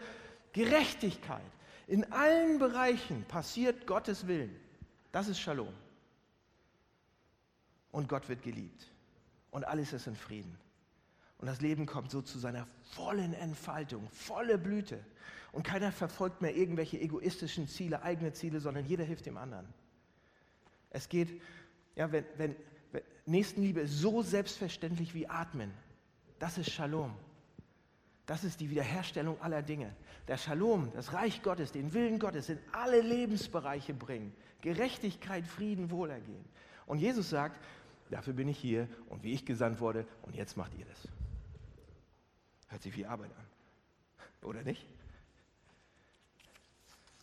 [0.53, 1.41] Gerechtigkeit.
[1.85, 4.55] In allen Bereichen passiert Gottes Willen.
[5.11, 5.73] Das ist Shalom
[7.91, 8.91] und Gott wird geliebt.
[9.51, 10.57] Und alles ist in Frieden.
[11.39, 15.03] Und das Leben kommt so zu seiner vollen Entfaltung, volle Blüte.
[15.51, 19.67] Und keiner verfolgt mehr irgendwelche egoistischen Ziele, eigene Ziele, sondern jeder hilft dem anderen.
[20.89, 21.41] Es geht,
[21.95, 22.55] ja, wenn, wenn,
[22.91, 25.71] wenn Nächstenliebe ist so selbstverständlich wie Atmen.
[26.39, 27.13] Das ist Shalom.
[28.25, 29.95] Das ist die Wiederherstellung aller Dinge.
[30.27, 34.33] Der Shalom, das Reich Gottes, den Willen Gottes in alle Lebensbereiche bringen.
[34.61, 36.43] Gerechtigkeit, Frieden, Wohlergehen.
[36.87, 37.59] Und Jesus sagt,
[38.09, 41.07] Dafür bin ich hier und wie ich gesandt wurde und jetzt macht ihr das.
[42.69, 44.47] Hört sich wie Arbeit an.
[44.47, 44.85] Oder nicht?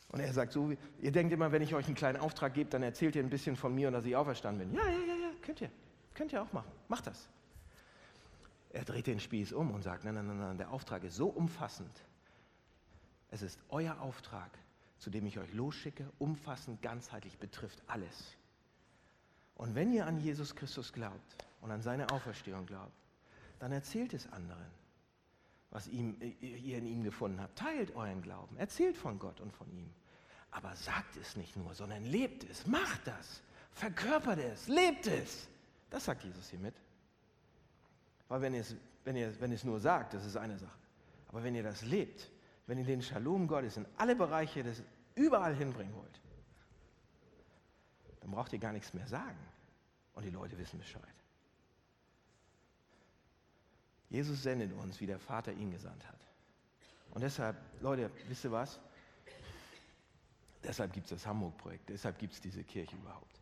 [0.08, 2.82] Und er sagt so, ihr denkt immer, wenn ich euch einen kleinen Auftrag gebe, dann
[2.82, 4.78] erzählt ihr ein bisschen von mir und dass ich auferstanden bin.
[4.78, 5.70] Ja, ja, ja, ja, könnt ihr.
[6.12, 6.70] Könnt ihr auch machen.
[6.88, 7.28] Macht das.
[8.70, 11.28] Er dreht den Spieß um und sagt, nein, nein, nein, nein, der Auftrag ist so
[11.28, 12.04] umfassend.
[13.30, 14.50] Es ist euer Auftrag,
[14.98, 18.36] zu dem ich euch losschicke, umfassend, ganzheitlich betrifft alles.
[19.54, 22.92] Und wenn ihr an Jesus Christus glaubt und an seine Auferstehung glaubt,
[23.58, 24.66] dann erzählt es anderen,
[25.70, 27.58] was ihm, ihr in ihm gefunden habt.
[27.58, 29.90] Teilt euren Glauben, erzählt von Gott und von ihm.
[30.50, 35.48] Aber sagt es nicht nur, sondern lebt es, macht das, verkörpert es, lebt es.
[35.90, 36.74] Das sagt Jesus hier mit.
[38.28, 40.78] Weil wenn ihr, es, wenn, ihr, wenn ihr es nur sagt, das ist eine Sache.
[41.28, 42.30] Aber wenn ihr das lebt,
[42.66, 44.82] wenn ihr den Shalom Gottes in alle Bereiche des
[45.14, 46.20] überall hinbringen wollt,
[48.24, 49.38] dann braucht ihr gar nichts mehr sagen.
[50.14, 51.02] Und die Leute wissen Bescheid.
[54.08, 56.20] Jesus sendet uns, wie der Vater ihn gesandt hat.
[57.10, 58.80] Und deshalb, Leute, wisst ihr was?
[60.62, 63.40] Deshalb gibt es das Hamburg-Projekt, deshalb gibt es diese Kirche überhaupt.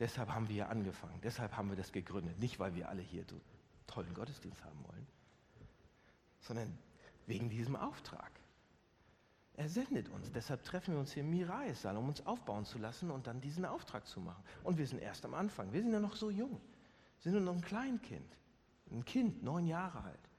[0.00, 2.38] Deshalb haben wir hier angefangen, deshalb haben wir das gegründet.
[2.38, 3.38] Nicht, weil wir alle hier so
[3.86, 5.06] tollen Gottesdienst haben wollen,
[6.40, 6.78] sondern
[7.26, 8.30] wegen diesem Auftrag.
[9.56, 13.10] Er sendet uns, deshalb treffen wir uns hier im Mirais-Saal, um uns aufbauen zu lassen
[13.10, 14.42] und dann diesen Auftrag zu machen.
[14.64, 16.60] Und wir sind erst am Anfang, wir sind ja noch so jung,
[17.22, 18.36] wir sind nur noch ein Kleinkind,
[18.90, 20.30] ein Kind, neun Jahre alt.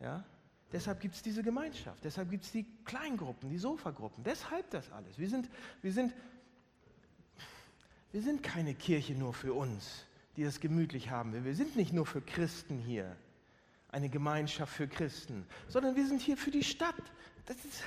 [0.00, 0.24] Ja?
[0.70, 5.18] Deshalb gibt es diese Gemeinschaft, deshalb gibt es die Kleingruppen, die Sofagruppen, deshalb das alles.
[5.18, 5.50] Wir sind,
[5.82, 6.14] wir, sind,
[8.12, 11.44] wir sind keine Kirche nur für uns die es gemütlich haben will.
[11.44, 13.16] Wir sind nicht nur für Christen hier,
[13.88, 16.94] eine Gemeinschaft für Christen, sondern wir sind hier für die Stadt.
[17.46, 17.82] Das ist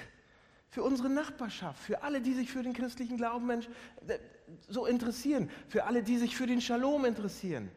[0.69, 3.67] für unsere Nachbarschaft, für alle, die sich für den christlichen Glauben Mensch,
[4.07, 4.19] äh,
[4.67, 7.71] so interessieren, für alle, die sich für den Shalom interessieren,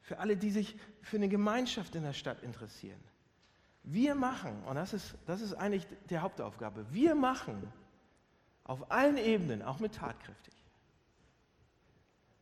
[0.00, 3.00] für alle, die sich für eine Gemeinschaft in der Stadt interessieren.
[3.82, 7.72] Wir machen, und das ist, das ist eigentlich die Hauptaufgabe, wir machen
[8.64, 10.54] auf allen Ebenen, auch mit tatkräftig,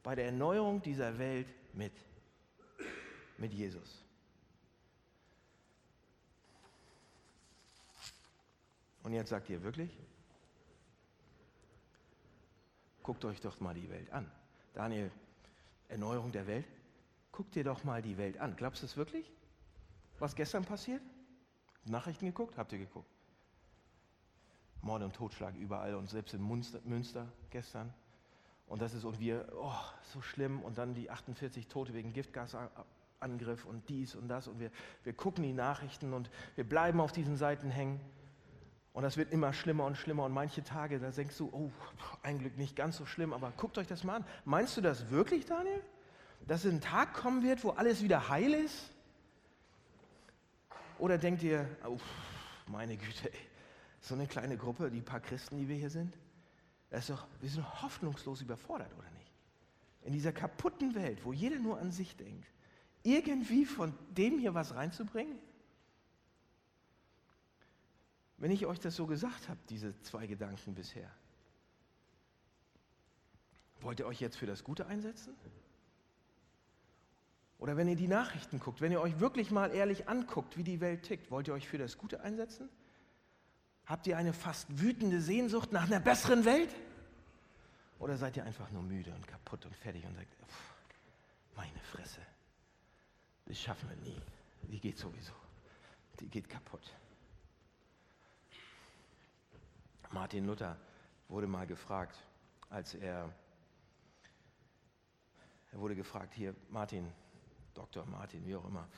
[0.03, 1.93] bei der Erneuerung dieser Welt mit.
[3.39, 4.06] Mit Jesus.
[9.07, 9.97] Und jetzt sagt ihr wirklich?
[13.05, 14.29] Guckt euch doch mal die Welt an.
[14.75, 15.13] Daniel,
[15.87, 16.67] Erneuerung der Welt?
[17.31, 18.57] Guckt dir doch mal die Welt an.
[18.57, 19.31] Glaubst du es wirklich?
[20.19, 21.01] Was gestern passiert?
[21.85, 22.59] Nachrichten geguckt?
[22.59, 23.09] Habt ihr geguckt?
[24.83, 27.95] Mord und Totschlag überall und selbst in Münster, Münster gestern.
[28.67, 29.71] Und das ist und wir, oh,
[30.03, 30.63] so schlimm.
[30.63, 34.49] Und dann die 48 Tote wegen Giftgasangriff und dies und das.
[34.49, 34.73] Und wir,
[35.05, 38.01] wir gucken die Nachrichten und wir bleiben auf diesen Seiten hängen.
[38.97, 40.25] Und das wird immer schlimmer und schlimmer.
[40.25, 41.71] Und manche Tage, da denkst du, oh,
[42.23, 44.25] ein Glück nicht ganz so schlimm, aber guckt euch das mal an.
[44.47, 45.83] Meinst du das wirklich, Daniel?
[46.47, 48.91] Dass ein Tag kommen wird, wo alles wieder heil ist?
[50.99, 51.99] Oder denkt ihr, oh,
[52.69, 53.39] meine Güte, ey,
[54.01, 56.17] so eine kleine Gruppe, die paar Christen, die wir hier sind?
[56.89, 59.31] Das ist doch, wir sind hoffnungslos überfordert, oder nicht?
[60.05, 62.49] In dieser kaputten Welt, wo jeder nur an sich denkt,
[63.03, 65.39] irgendwie von dem hier was reinzubringen?
[68.39, 71.11] Wenn ich euch das so gesagt habe, diese zwei Gedanken bisher,
[73.81, 75.35] wollt ihr euch jetzt für das Gute einsetzen?
[77.59, 80.81] Oder wenn ihr die Nachrichten guckt, wenn ihr euch wirklich mal ehrlich anguckt, wie die
[80.81, 82.69] Welt tickt, wollt ihr euch für das Gute einsetzen?
[83.87, 86.75] Habt ihr eine fast wütende Sehnsucht nach einer besseren Welt?
[87.99, 90.75] Oder seid ihr einfach nur müde und kaputt und fertig und sagt, pff,
[91.57, 92.21] meine Fresse,
[93.47, 94.21] das schaffen wir nie.
[94.71, 95.33] Die geht sowieso.
[96.21, 96.93] Die geht kaputt.
[100.13, 100.77] Martin Luther
[101.29, 102.17] wurde mal gefragt,
[102.71, 103.33] als er,
[105.73, 107.11] er wurde gefragt, hier Martin,
[107.75, 108.07] Dr.
[108.07, 108.89] Martin, wie auch immer,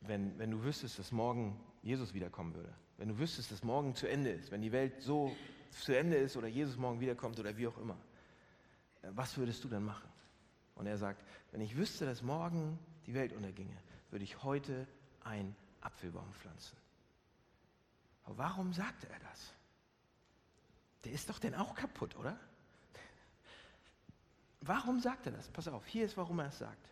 [0.00, 4.08] wenn, wenn du wüsstest, dass morgen Jesus wiederkommen würde, wenn du wüsstest, dass morgen zu
[4.08, 5.34] Ende ist, wenn die Welt so
[5.70, 7.96] zu Ende ist oder Jesus morgen wiederkommt oder wie auch immer,
[9.02, 10.08] äh, was würdest du dann machen?
[10.74, 13.76] Und er sagt, wenn ich wüsste, dass morgen die Welt unterginge,
[14.10, 14.86] würde ich heute
[15.24, 16.76] einen Apfelbaum pflanzen.
[18.28, 19.54] Aber warum sagte er das?
[21.04, 22.38] Der ist doch denn auch kaputt, oder?
[24.60, 25.48] Warum sagt er das?
[25.48, 26.90] Pass auf, hier ist, warum er es sagt.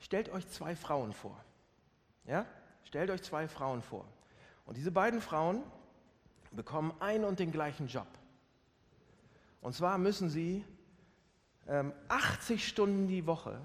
[0.00, 1.40] Stellt euch zwei Frauen vor.
[2.24, 2.44] Ja?
[2.82, 4.04] Stellt euch zwei Frauen vor.
[4.64, 5.62] Und diese beiden Frauen
[6.50, 8.08] bekommen einen und den gleichen Job.
[9.60, 10.64] Und zwar müssen sie
[11.68, 13.64] ähm, 80 Stunden die Woche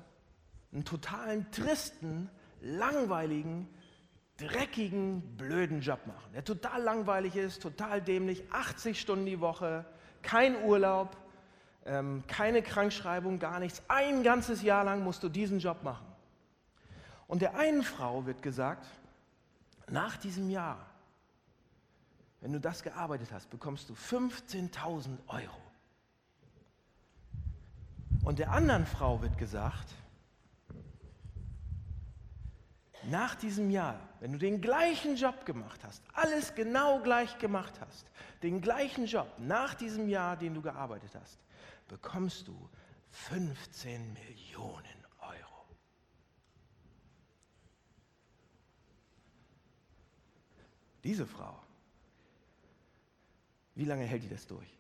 [0.72, 3.68] einen totalen tristen, langweiligen,
[4.42, 9.86] dreckigen, blöden Job machen, der total langweilig ist, total dämlich, 80 Stunden die Woche,
[10.22, 11.16] kein Urlaub,
[11.86, 13.82] ähm, keine Krankschreibung, gar nichts.
[13.88, 16.06] Ein ganzes Jahr lang musst du diesen Job machen.
[17.28, 18.86] Und der einen Frau wird gesagt,
[19.88, 20.92] nach diesem Jahr
[22.42, 25.62] wenn du das gearbeitet hast, bekommst du 15.000 Euro.
[28.24, 29.94] Und der anderen Frau wird gesagt,
[33.04, 38.06] nach diesem Jahr, wenn du den gleichen Job gemacht hast, alles genau gleich gemacht hast,
[38.44, 41.40] den gleichen Job nach diesem Jahr, den du gearbeitet hast,
[41.88, 42.70] bekommst du
[43.12, 45.66] 15 Millionen Euro.
[51.04, 51.62] Diese Frau,
[53.76, 54.78] wie lange hält die das durch?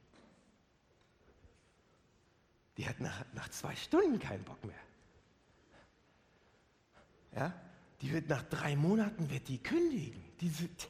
[2.77, 4.79] Die hat nach, nach zwei Stunden keinen Bock mehr.
[7.33, 7.53] Ja?
[8.01, 10.23] Die wird nach drei Monaten wird die kündigen.
[10.41, 10.89] Die wird,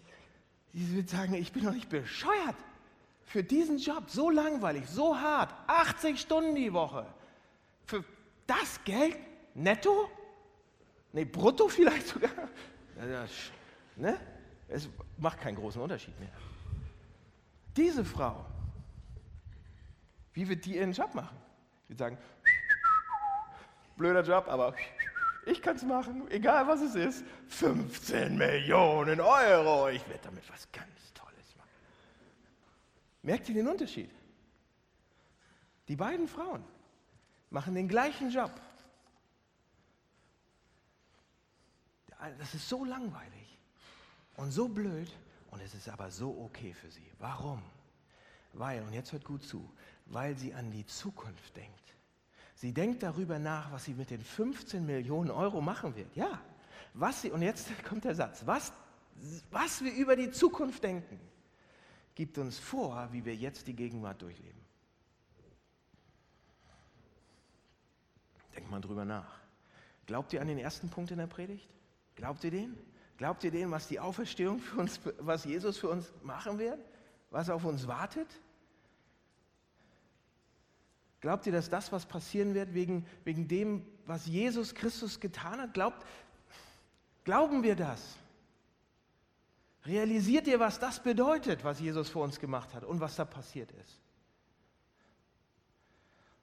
[0.73, 2.55] die wird sagen, ich bin doch nicht bescheuert
[3.31, 7.05] für diesen Job, so langweilig, so hart, 80 Stunden die Woche.
[7.85, 8.03] Für
[8.45, 9.17] das Geld
[9.55, 10.09] netto?
[11.13, 12.29] Nee, brutto vielleicht sogar.
[13.95, 14.17] Ne?
[14.67, 16.31] Es macht keinen großen Unterschied mehr.
[17.75, 18.45] Diese Frau,
[20.33, 21.37] wie wird die ihren Job machen?
[21.87, 22.17] Die sagen,
[23.97, 24.75] blöder Job, aber
[25.45, 27.23] ich kann es machen, egal was es ist.
[27.47, 31.69] 15 Millionen Euro, ich werde damit was ganz Tolles machen.
[33.23, 34.11] Merkt ihr den Unterschied?
[35.87, 36.63] Die beiden Frauen
[37.49, 38.51] machen den gleichen Job.
[42.37, 43.57] Das ist so langweilig
[44.37, 45.11] und so blöd
[45.49, 47.11] und es ist aber so okay für sie.
[47.17, 47.63] Warum?
[48.53, 49.67] Weil, und jetzt hört gut zu,
[50.05, 51.95] weil sie an die Zukunft denkt.
[52.61, 56.15] Sie denkt darüber nach, was sie mit den 15 Millionen Euro machen wird.
[56.15, 56.39] Ja,
[56.93, 58.71] was sie, und jetzt kommt der Satz, was,
[59.49, 61.19] was wir über die Zukunft denken,
[62.13, 64.61] gibt uns vor, wie wir jetzt die Gegenwart durchleben.
[68.55, 69.39] Denkt mal drüber nach.
[70.05, 71.67] Glaubt ihr an den ersten Punkt in der Predigt?
[72.13, 72.77] Glaubt ihr den?
[73.17, 76.79] Glaubt ihr den, was die Auferstehung für uns, was Jesus für uns machen wird?
[77.31, 78.27] Was auf uns wartet?
[81.21, 85.73] Glaubt ihr, dass das, was passieren wird, wegen, wegen dem, was Jesus Christus getan hat?
[85.73, 86.05] Glaubt,
[87.23, 88.17] glauben wir das?
[89.85, 93.71] Realisiert ihr, was das bedeutet, was Jesus für uns gemacht hat und was da passiert
[93.71, 93.99] ist?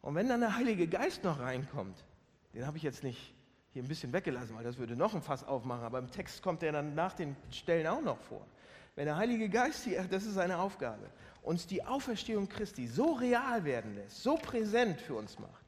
[0.00, 2.04] Und wenn dann der Heilige Geist noch reinkommt,
[2.54, 3.34] den habe ich jetzt nicht
[3.70, 6.62] hier ein bisschen weggelassen, weil das würde noch ein Fass aufmachen, aber im Text kommt
[6.62, 8.46] er dann nach den Stellen auch noch vor.
[8.98, 11.08] Wenn der Heilige Geist hier, das ist seine Aufgabe,
[11.42, 15.64] uns die Auferstehung Christi so real werden lässt, so präsent für uns macht,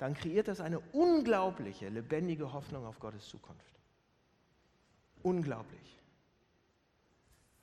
[0.00, 3.78] dann kreiert das eine unglaubliche, lebendige Hoffnung auf Gottes Zukunft.
[5.22, 6.00] Unglaublich.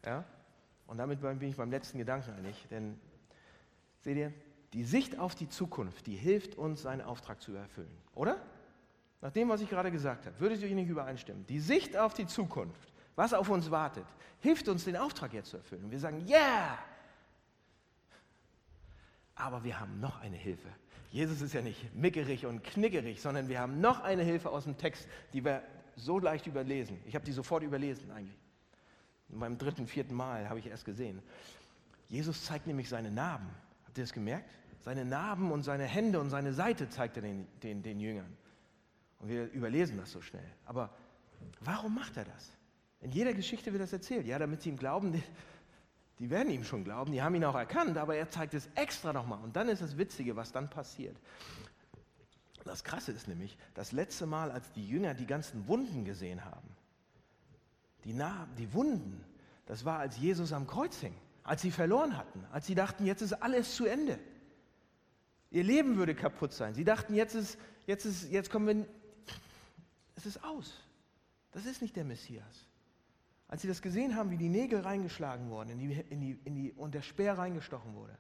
[0.06, 0.24] Ja?
[0.88, 2.98] Und damit bin ich beim letzten Gedanken einig, denn
[4.00, 4.34] seht ihr,
[4.72, 8.38] die Sicht auf die Zukunft, die hilft uns, seinen Auftrag zu erfüllen, oder?
[9.20, 11.46] Nach dem, was ich gerade gesagt habe, würdet ihr nicht übereinstimmen.
[11.48, 14.06] Die Sicht auf die Zukunft, was auf uns wartet,
[14.40, 15.86] hilft uns, den Auftrag jetzt zu erfüllen.
[15.86, 16.78] Und wir sagen, yeah,
[19.40, 20.68] aber wir haben noch eine Hilfe.
[21.12, 24.78] Jesus ist ja nicht mickerig und knickerig, sondern wir haben noch eine Hilfe aus dem
[24.78, 25.64] Text, die wir
[25.96, 27.00] so leicht überlesen.
[27.06, 28.38] Ich habe die sofort überlesen eigentlich.
[29.30, 31.22] beim dritten, vierten Mal habe ich erst gesehen.
[32.10, 33.50] Jesus zeigt nämlich seine Narben.
[33.86, 34.50] Habt ihr das gemerkt?
[34.82, 38.38] Seine Narben und seine Hände und seine Seite zeigt er den, den, den Jüngern.
[39.20, 40.50] Und wir überlesen das so schnell.
[40.66, 40.90] Aber
[41.62, 42.52] warum macht er das?
[43.02, 44.26] In jeder Geschichte wird das erzählt.
[44.26, 45.24] Ja, damit sie ihm glauben,
[46.20, 49.14] die werden ihm schon glauben, die haben ihn auch erkannt, aber er zeigt es extra
[49.14, 49.42] nochmal.
[49.42, 51.16] Und dann ist das Witzige, was dann passiert.
[52.66, 56.70] Das Krasse ist nämlich, das letzte Mal, als die Jünger die ganzen Wunden gesehen haben,
[58.04, 59.24] die, Narben, die Wunden,
[59.66, 63.22] das war, als Jesus am Kreuz hing, als sie verloren hatten, als sie dachten, jetzt
[63.22, 64.20] ist alles zu Ende.
[65.52, 66.76] Ihr Leben würde kaputt sein.
[66.76, 67.58] Sie dachten, jetzt ist,
[67.88, 68.88] jetzt ist, jetzt kommen wir,
[70.16, 70.74] es ist aus.
[71.52, 72.68] Das ist nicht der Messias.
[73.50, 76.56] Als sie das gesehen haben, wie die Nägel reingeschlagen wurden in die, in die, in
[76.56, 78.16] die, und der Speer reingestochen wurde,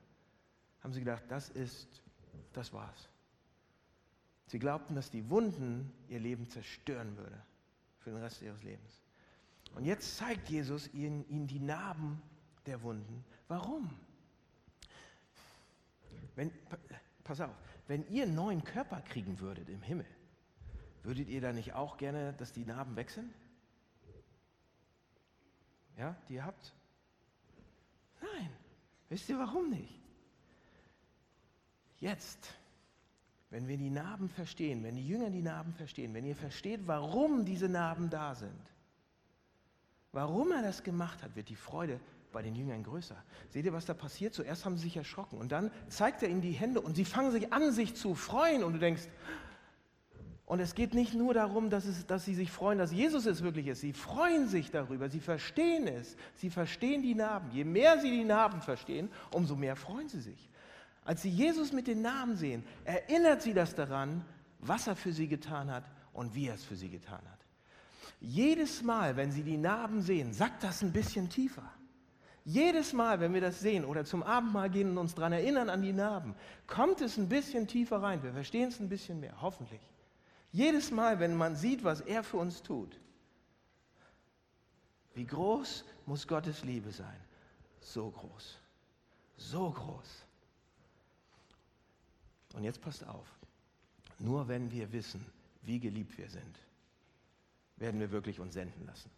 [0.82, 2.02] haben sie gedacht, das ist,
[2.52, 3.10] das war's.
[4.48, 7.40] Sie glaubten, dass die Wunden ihr Leben zerstören würde
[8.00, 9.04] für den Rest ihres Lebens.
[9.76, 12.20] Und jetzt zeigt Jesus ihnen, ihnen die Narben
[12.66, 13.24] der Wunden.
[13.48, 13.88] Warum?
[16.36, 16.52] Wenn,
[17.24, 17.56] pass auf,
[17.88, 20.08] wenn ihr einen neuen Körper kriegen würdet im Himmel,
[21.04, 23.32] würdet ihr da nicht auch gerne, dass die Narben weg sind?
[26.00, 26.74] Ja, die ihr habt?
[28.22, 28.50] Nein.
[29.10, 30.00] Wisst ihr warum nicht?
[32.00, 32.54] Jetzt,
[33.50, 37.44] wenn wir die Narben verstehen, wenn die Jünger die Narben verstehen, wenn ihr versteht, warum
[37.44, 38.62] diese Narben da sind,
[40.14, 42.00] warum er das gemacht hat, wird die Freude
[42.32, 43.22] bei den Jüngern größer.
[43.50, 44.34] Seht ihr, was da passiert?
[44.34, 47.32] Zuerst haben sie sich erschrocken und dann zeigt er ihnen die Hände und sie fangen
[47.32, 49.08] sich an, sich zu freuen und du denkst,
[50.50, 53.44] und es geht nicht nur darum, dass, es, dass sie sich freuen, dass Jesus es
[53.44, 53.82] wirklich ist.
[53.82, 56.18] Sie freuen sich darüber, sie verstehen es.
[56.34, 57.52] Sie verstehen die Narben.
[57.52, 60.50] Je mehr sie die Narben verstehen, umso mehr freuen sie sich.
[61.06, 64.26] Als sie Jesus mit den Namen sehen, erinnert sie das daran,
[64.58, 65.84] was er für sie getan hat
[66.14, 67.46] und wie er es für sie getan hat.
[68.20, 71.72] Jedes Mal, wenn sie die Narben sehen, sackt das ein bisschen tiefer.
[72.44, 75.84] Jedes Mal, wenn wir das sehen oder zum Abendmahl gehen und uns daran erinnern an
[75.84, 76.34] die Narben,
[76.66, 78.24] kommt es ein bisschen tiefer rein.
[78.24, 79.82] Wir verstehen es ein bisschen mehr, hoffentlich.
[80.52, 83.00] Jedes Mal, wenn man sieht, was er für uns tut,
[85.14, 87.20] wie groß muss Gottes Liebe sein?
[87.82, 88.58] So groß.
[89.38, 90.26] So groß.
[92.54, 93.28] Und jetzt passt auf.
[94.18, 95.26] Nur wenn wir wissen,
[95.62, 96.60] wie geliebt wir sind,
[97.78, 99.10] werden wir wirklich uns senden lassen.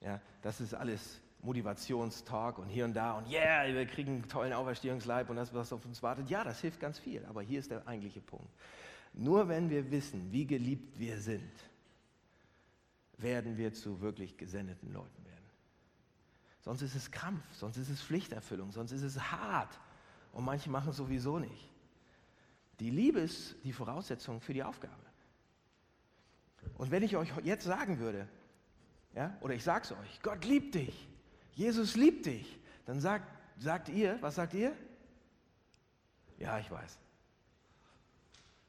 [0.00, 4.52] Ja, das ist alles Motivationstalk und hier und da und yeah, wir kriegen einen tollen
[4.52, 6.28] Auferstehungsleib und das, was auf uns wartet.
[6.28, 8.48] Ja, das hilft ganz viel, aber hier ist der eigentliche Punkt.
[9.14, 11.52] Nur wenn wir wissen, wie geliebt wir sind,
[13.16, 15.34] werden wir zu wirklich gesendeten Leuten werden.
[16.60, 19.78] Sonst ist es Krampf, sonst ist es Pflichterfüllung, sonst ist es hart
[20.32, 21.70] und manche machen es sowieso nicht.
[22.80, 24.94] Die Liebe ist die Voraussetzung für die Aufgabe.
[26.76, 28.26] Und wenn ich euch jetzt sagen würde,
[29.14, 31.06] ja, oder ich sage es euch, Gott liebt dich,
[31.52, 34.74] Jesus liebt dich, dann sagt, sagt ihr, was sagt ihr?
[36.38, 36.98] Ja, ich weiß.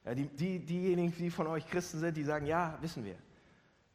[0.06, 3.16] Ja, die, die, diejenigen, die von euch Christen sind, die sagen, ja, wissen wir.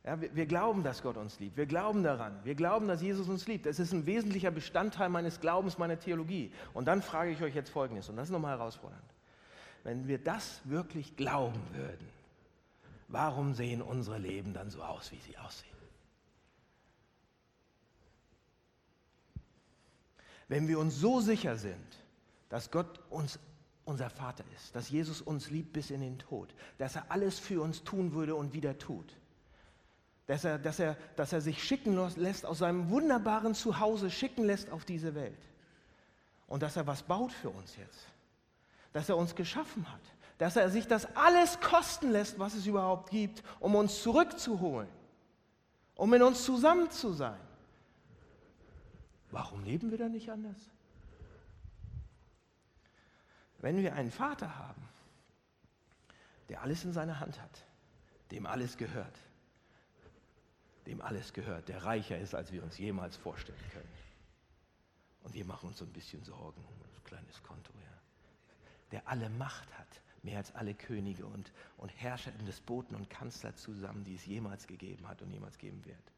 [0.05, 1.57] Ja, wir, wir glauben, dass Gott uns liebt.
[1.57, 2.41] Wir glauben daran.
[2.43, 3.67] Wir glauben, dass Jesus uns liebt.
[3.67, 6.53] Das ist ein wesentlicher Bestandteil meines Glaubens, meiner Theologie.
[6.75, 9.03] Und dann frage ich euch jetzt Folgendes, und das ist nochmal herausfordernd.
[9.85, 12.09] Wenn wir das wirklich glauben würden,
[13.09, 15.71] warum sehen unsere Leben dann so aus, wie sie aussehen?
[20.49, 21.97] Wenn wir uns so sicher sind,
[22.49, 23.39] dass Gott uns
[23.91, 27.61] unser Vater ist, dass Jesus uns liebt bis in den Tod, dass er alles für
[27.61, 29.16] uns tun würde und wieder tut,
[30.26, 34.70] dass er, dass er, dass er sich schicken lässt aus seinem wunderbaren Zuhause, schicken lässt
[34.70, 35.43] auf diese Welt.
[36.47, 38.07] Und dass er was baut für uns jetzt,
[38.93, 40.01] dass er uns geschaffen hat,
[40.38, 44.88] dass er sich das alles kosten lässt, was es überhaupt gibt, um uns zurückzuholen,
[45.97, 47.41] um in uns zusammen zu sein.
[49.32, 50.57] Warum leben wir da nicht anders?
[53.61, 54.89] Wenn wir einen Vater haben,
[56.49, 57.67] der alles in seiner Hand hat,
[58.31, 59.19] dem alles gehört,
[60.87, 63.93] dem alles gehört, der reicher ist, als wir uns jemals vorstellen können.
[65.23, 68.01] Und wir machen uns so ein bisschen Sorgen, ein kleines Konto, ja.
[68.93, 74.05] Der alle Macht hat, mehr als alle Könige und, und Herrscher, Despoten und Kanzler zusammen,
[74.05, 76.13] die es jemals gegeben hat und jemals geben wird.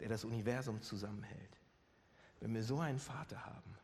[0.00, 1.60] Der das Universum zusammenhält.
[2.40, 3.78] Wenn wir so einen Vater haben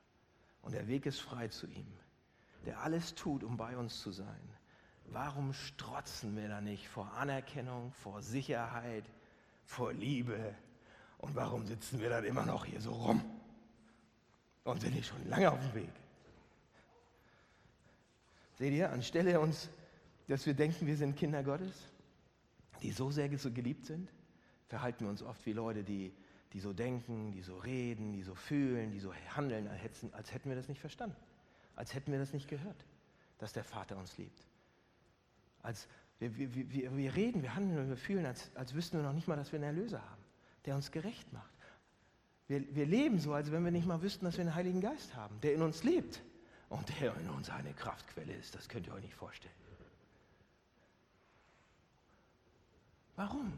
[0.63, 1.93] und der Weg ist frei zu ihm,
[2.65, 4.41] der alles tut, um bei uns zu sein,
[5.07, 9.05] warum strotzen wir da nicht vor Anerkennung, vor Sicherheit,
[9.65, 10.55] vor Liebe?
[11.19, 13.25] Und warum sitzen wir dann immer noch hier so rum
[14.65, 15.93] und sind nicht schon lange auf dem Weg?
[18.59, 19.69] Seht ihr, anstelle uns,
[20.29, 21.87] dass wir denken, wir sind Kinder Gottes,
[22.83, 24.13] die so sehr geliebt sind,
[24.69, 26.13] verhalten wir uns oft wie Leute, die
[26.53, 29.69] die so denken, die so reden, die so fühlen, die so handeln,
[30.13, 31.17] als hätten wir das nicht verstanden,
[31.79, 32.85] als hätten wir das nicht gehört,
[33.39, 34.47] dass der Vater uns liebt.
[35.62, 39.05] Als wir, wir, wir, wir reden, wir handeln und wir fühlen, als, als wüssten wir
[39.05, 40.22] noch nicht mal, dass wir einen Erlöser haben,
[40.64, 41.53] der uns gerecht macht.
[42.49, 45.14] Wir, wir leben so, als wenn wir nicht mal wüssten, dass wir einen Heiligen Geist
[45.14, 46.22] haben, der in uns lebt
[46.68, 48.55] und der in uns eine Kraftquelle ist.
[48.55, 49.55] Das könnt ihr euch nicht vorstellen.
[53.16, 53.53] Warum?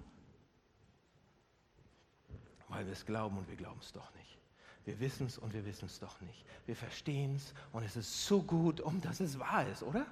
[2.71, 4.40] weil wir es glauben und wir glauben es doch nicht.
[4.85, 6.45] Wir wissen es und wir wissen es doch nicht.
[6.67, 10.07] Wir verstehen es und es ist so gut, um dass es wahr ist, oder?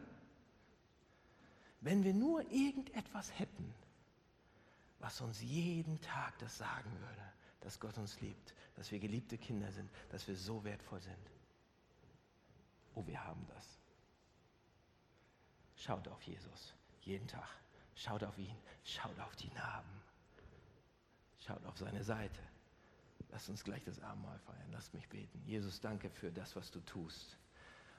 [1.80, 3.74] Wenn wir nur irgendetwas hätten,
[4.98, 7.22] was uns jeden Tag das sagen würde,
[7.60, 11.16] dass Gott uns liebt, dass wir geliebte Kinder sind, dass wir so wertvoll sind.
[12.94, 13.78] Oh, wir haben das.
[15.76, 17.48] Schaut auf Jesus, jeden Tag.
[17.94, 20.02] Schaut auf ihn, schaut auf die Narben.
[21.38, 22.40] Schaut auf seine Seite.
[23.30, 24.68] Lasst uns gleich das Abendmahl feiern.
[24.72, 25.40] Lasst mich beten.
[25.44, 27.36] Jesus, danke für das, was du tust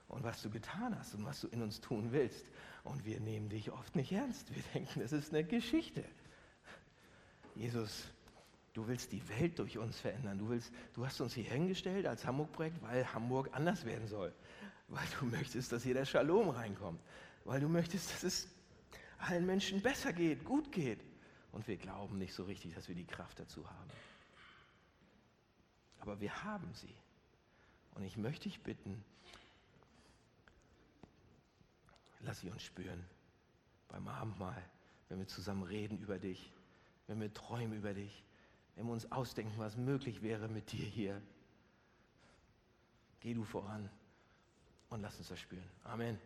[0.07, 2.45] und was du getan hast und was du in uns tun willst.
[2.83, 4.53] Und wir nehmen dich oft nicht ernst.
[4.53, 6.03] Wir denken, das ist eine Geschichte.
[7.55, 8.05] Jesus,
[8.73, 10.39] du willst die Welt durch uns verändern.
[10.39, 14.33] Du, willst, du hast uns hier hingestellt als Hamburg-Projekt, weil Hamburg anders werden soll.
[14.87, 17.01] Weil du möchtest, dass hier der Shalom reinkommt.
[17.45, 18.47] Weil du möchtest, dass es
[19.19, 21.03] allen Menschen besser geht, gut geht.
[21.51, 23.89] Und wir glauben nicht so richtig, dass wir die Kraft dazu haben.
[25.99, 26.95] Aber wir haben sie.
[27.95, 29.03] Und ich möchte dich bitten,
[32.21, 33.03] lass sie uns spüren
[33.87, 34.63] beim Abendmahl,
[35.09, 36.51] wenn wir zusammen reden über dich,
[37.07, 38.23] wenn wir träumen über dich,
[38.75, 41.21] wenn wir uns ausdenken, was möglich wäre mit dir hier.
[43.19, 43.89] Geh du voran
[44.89, 45.69] und lass uns das spüren.
[45.83, 46.17] Amen.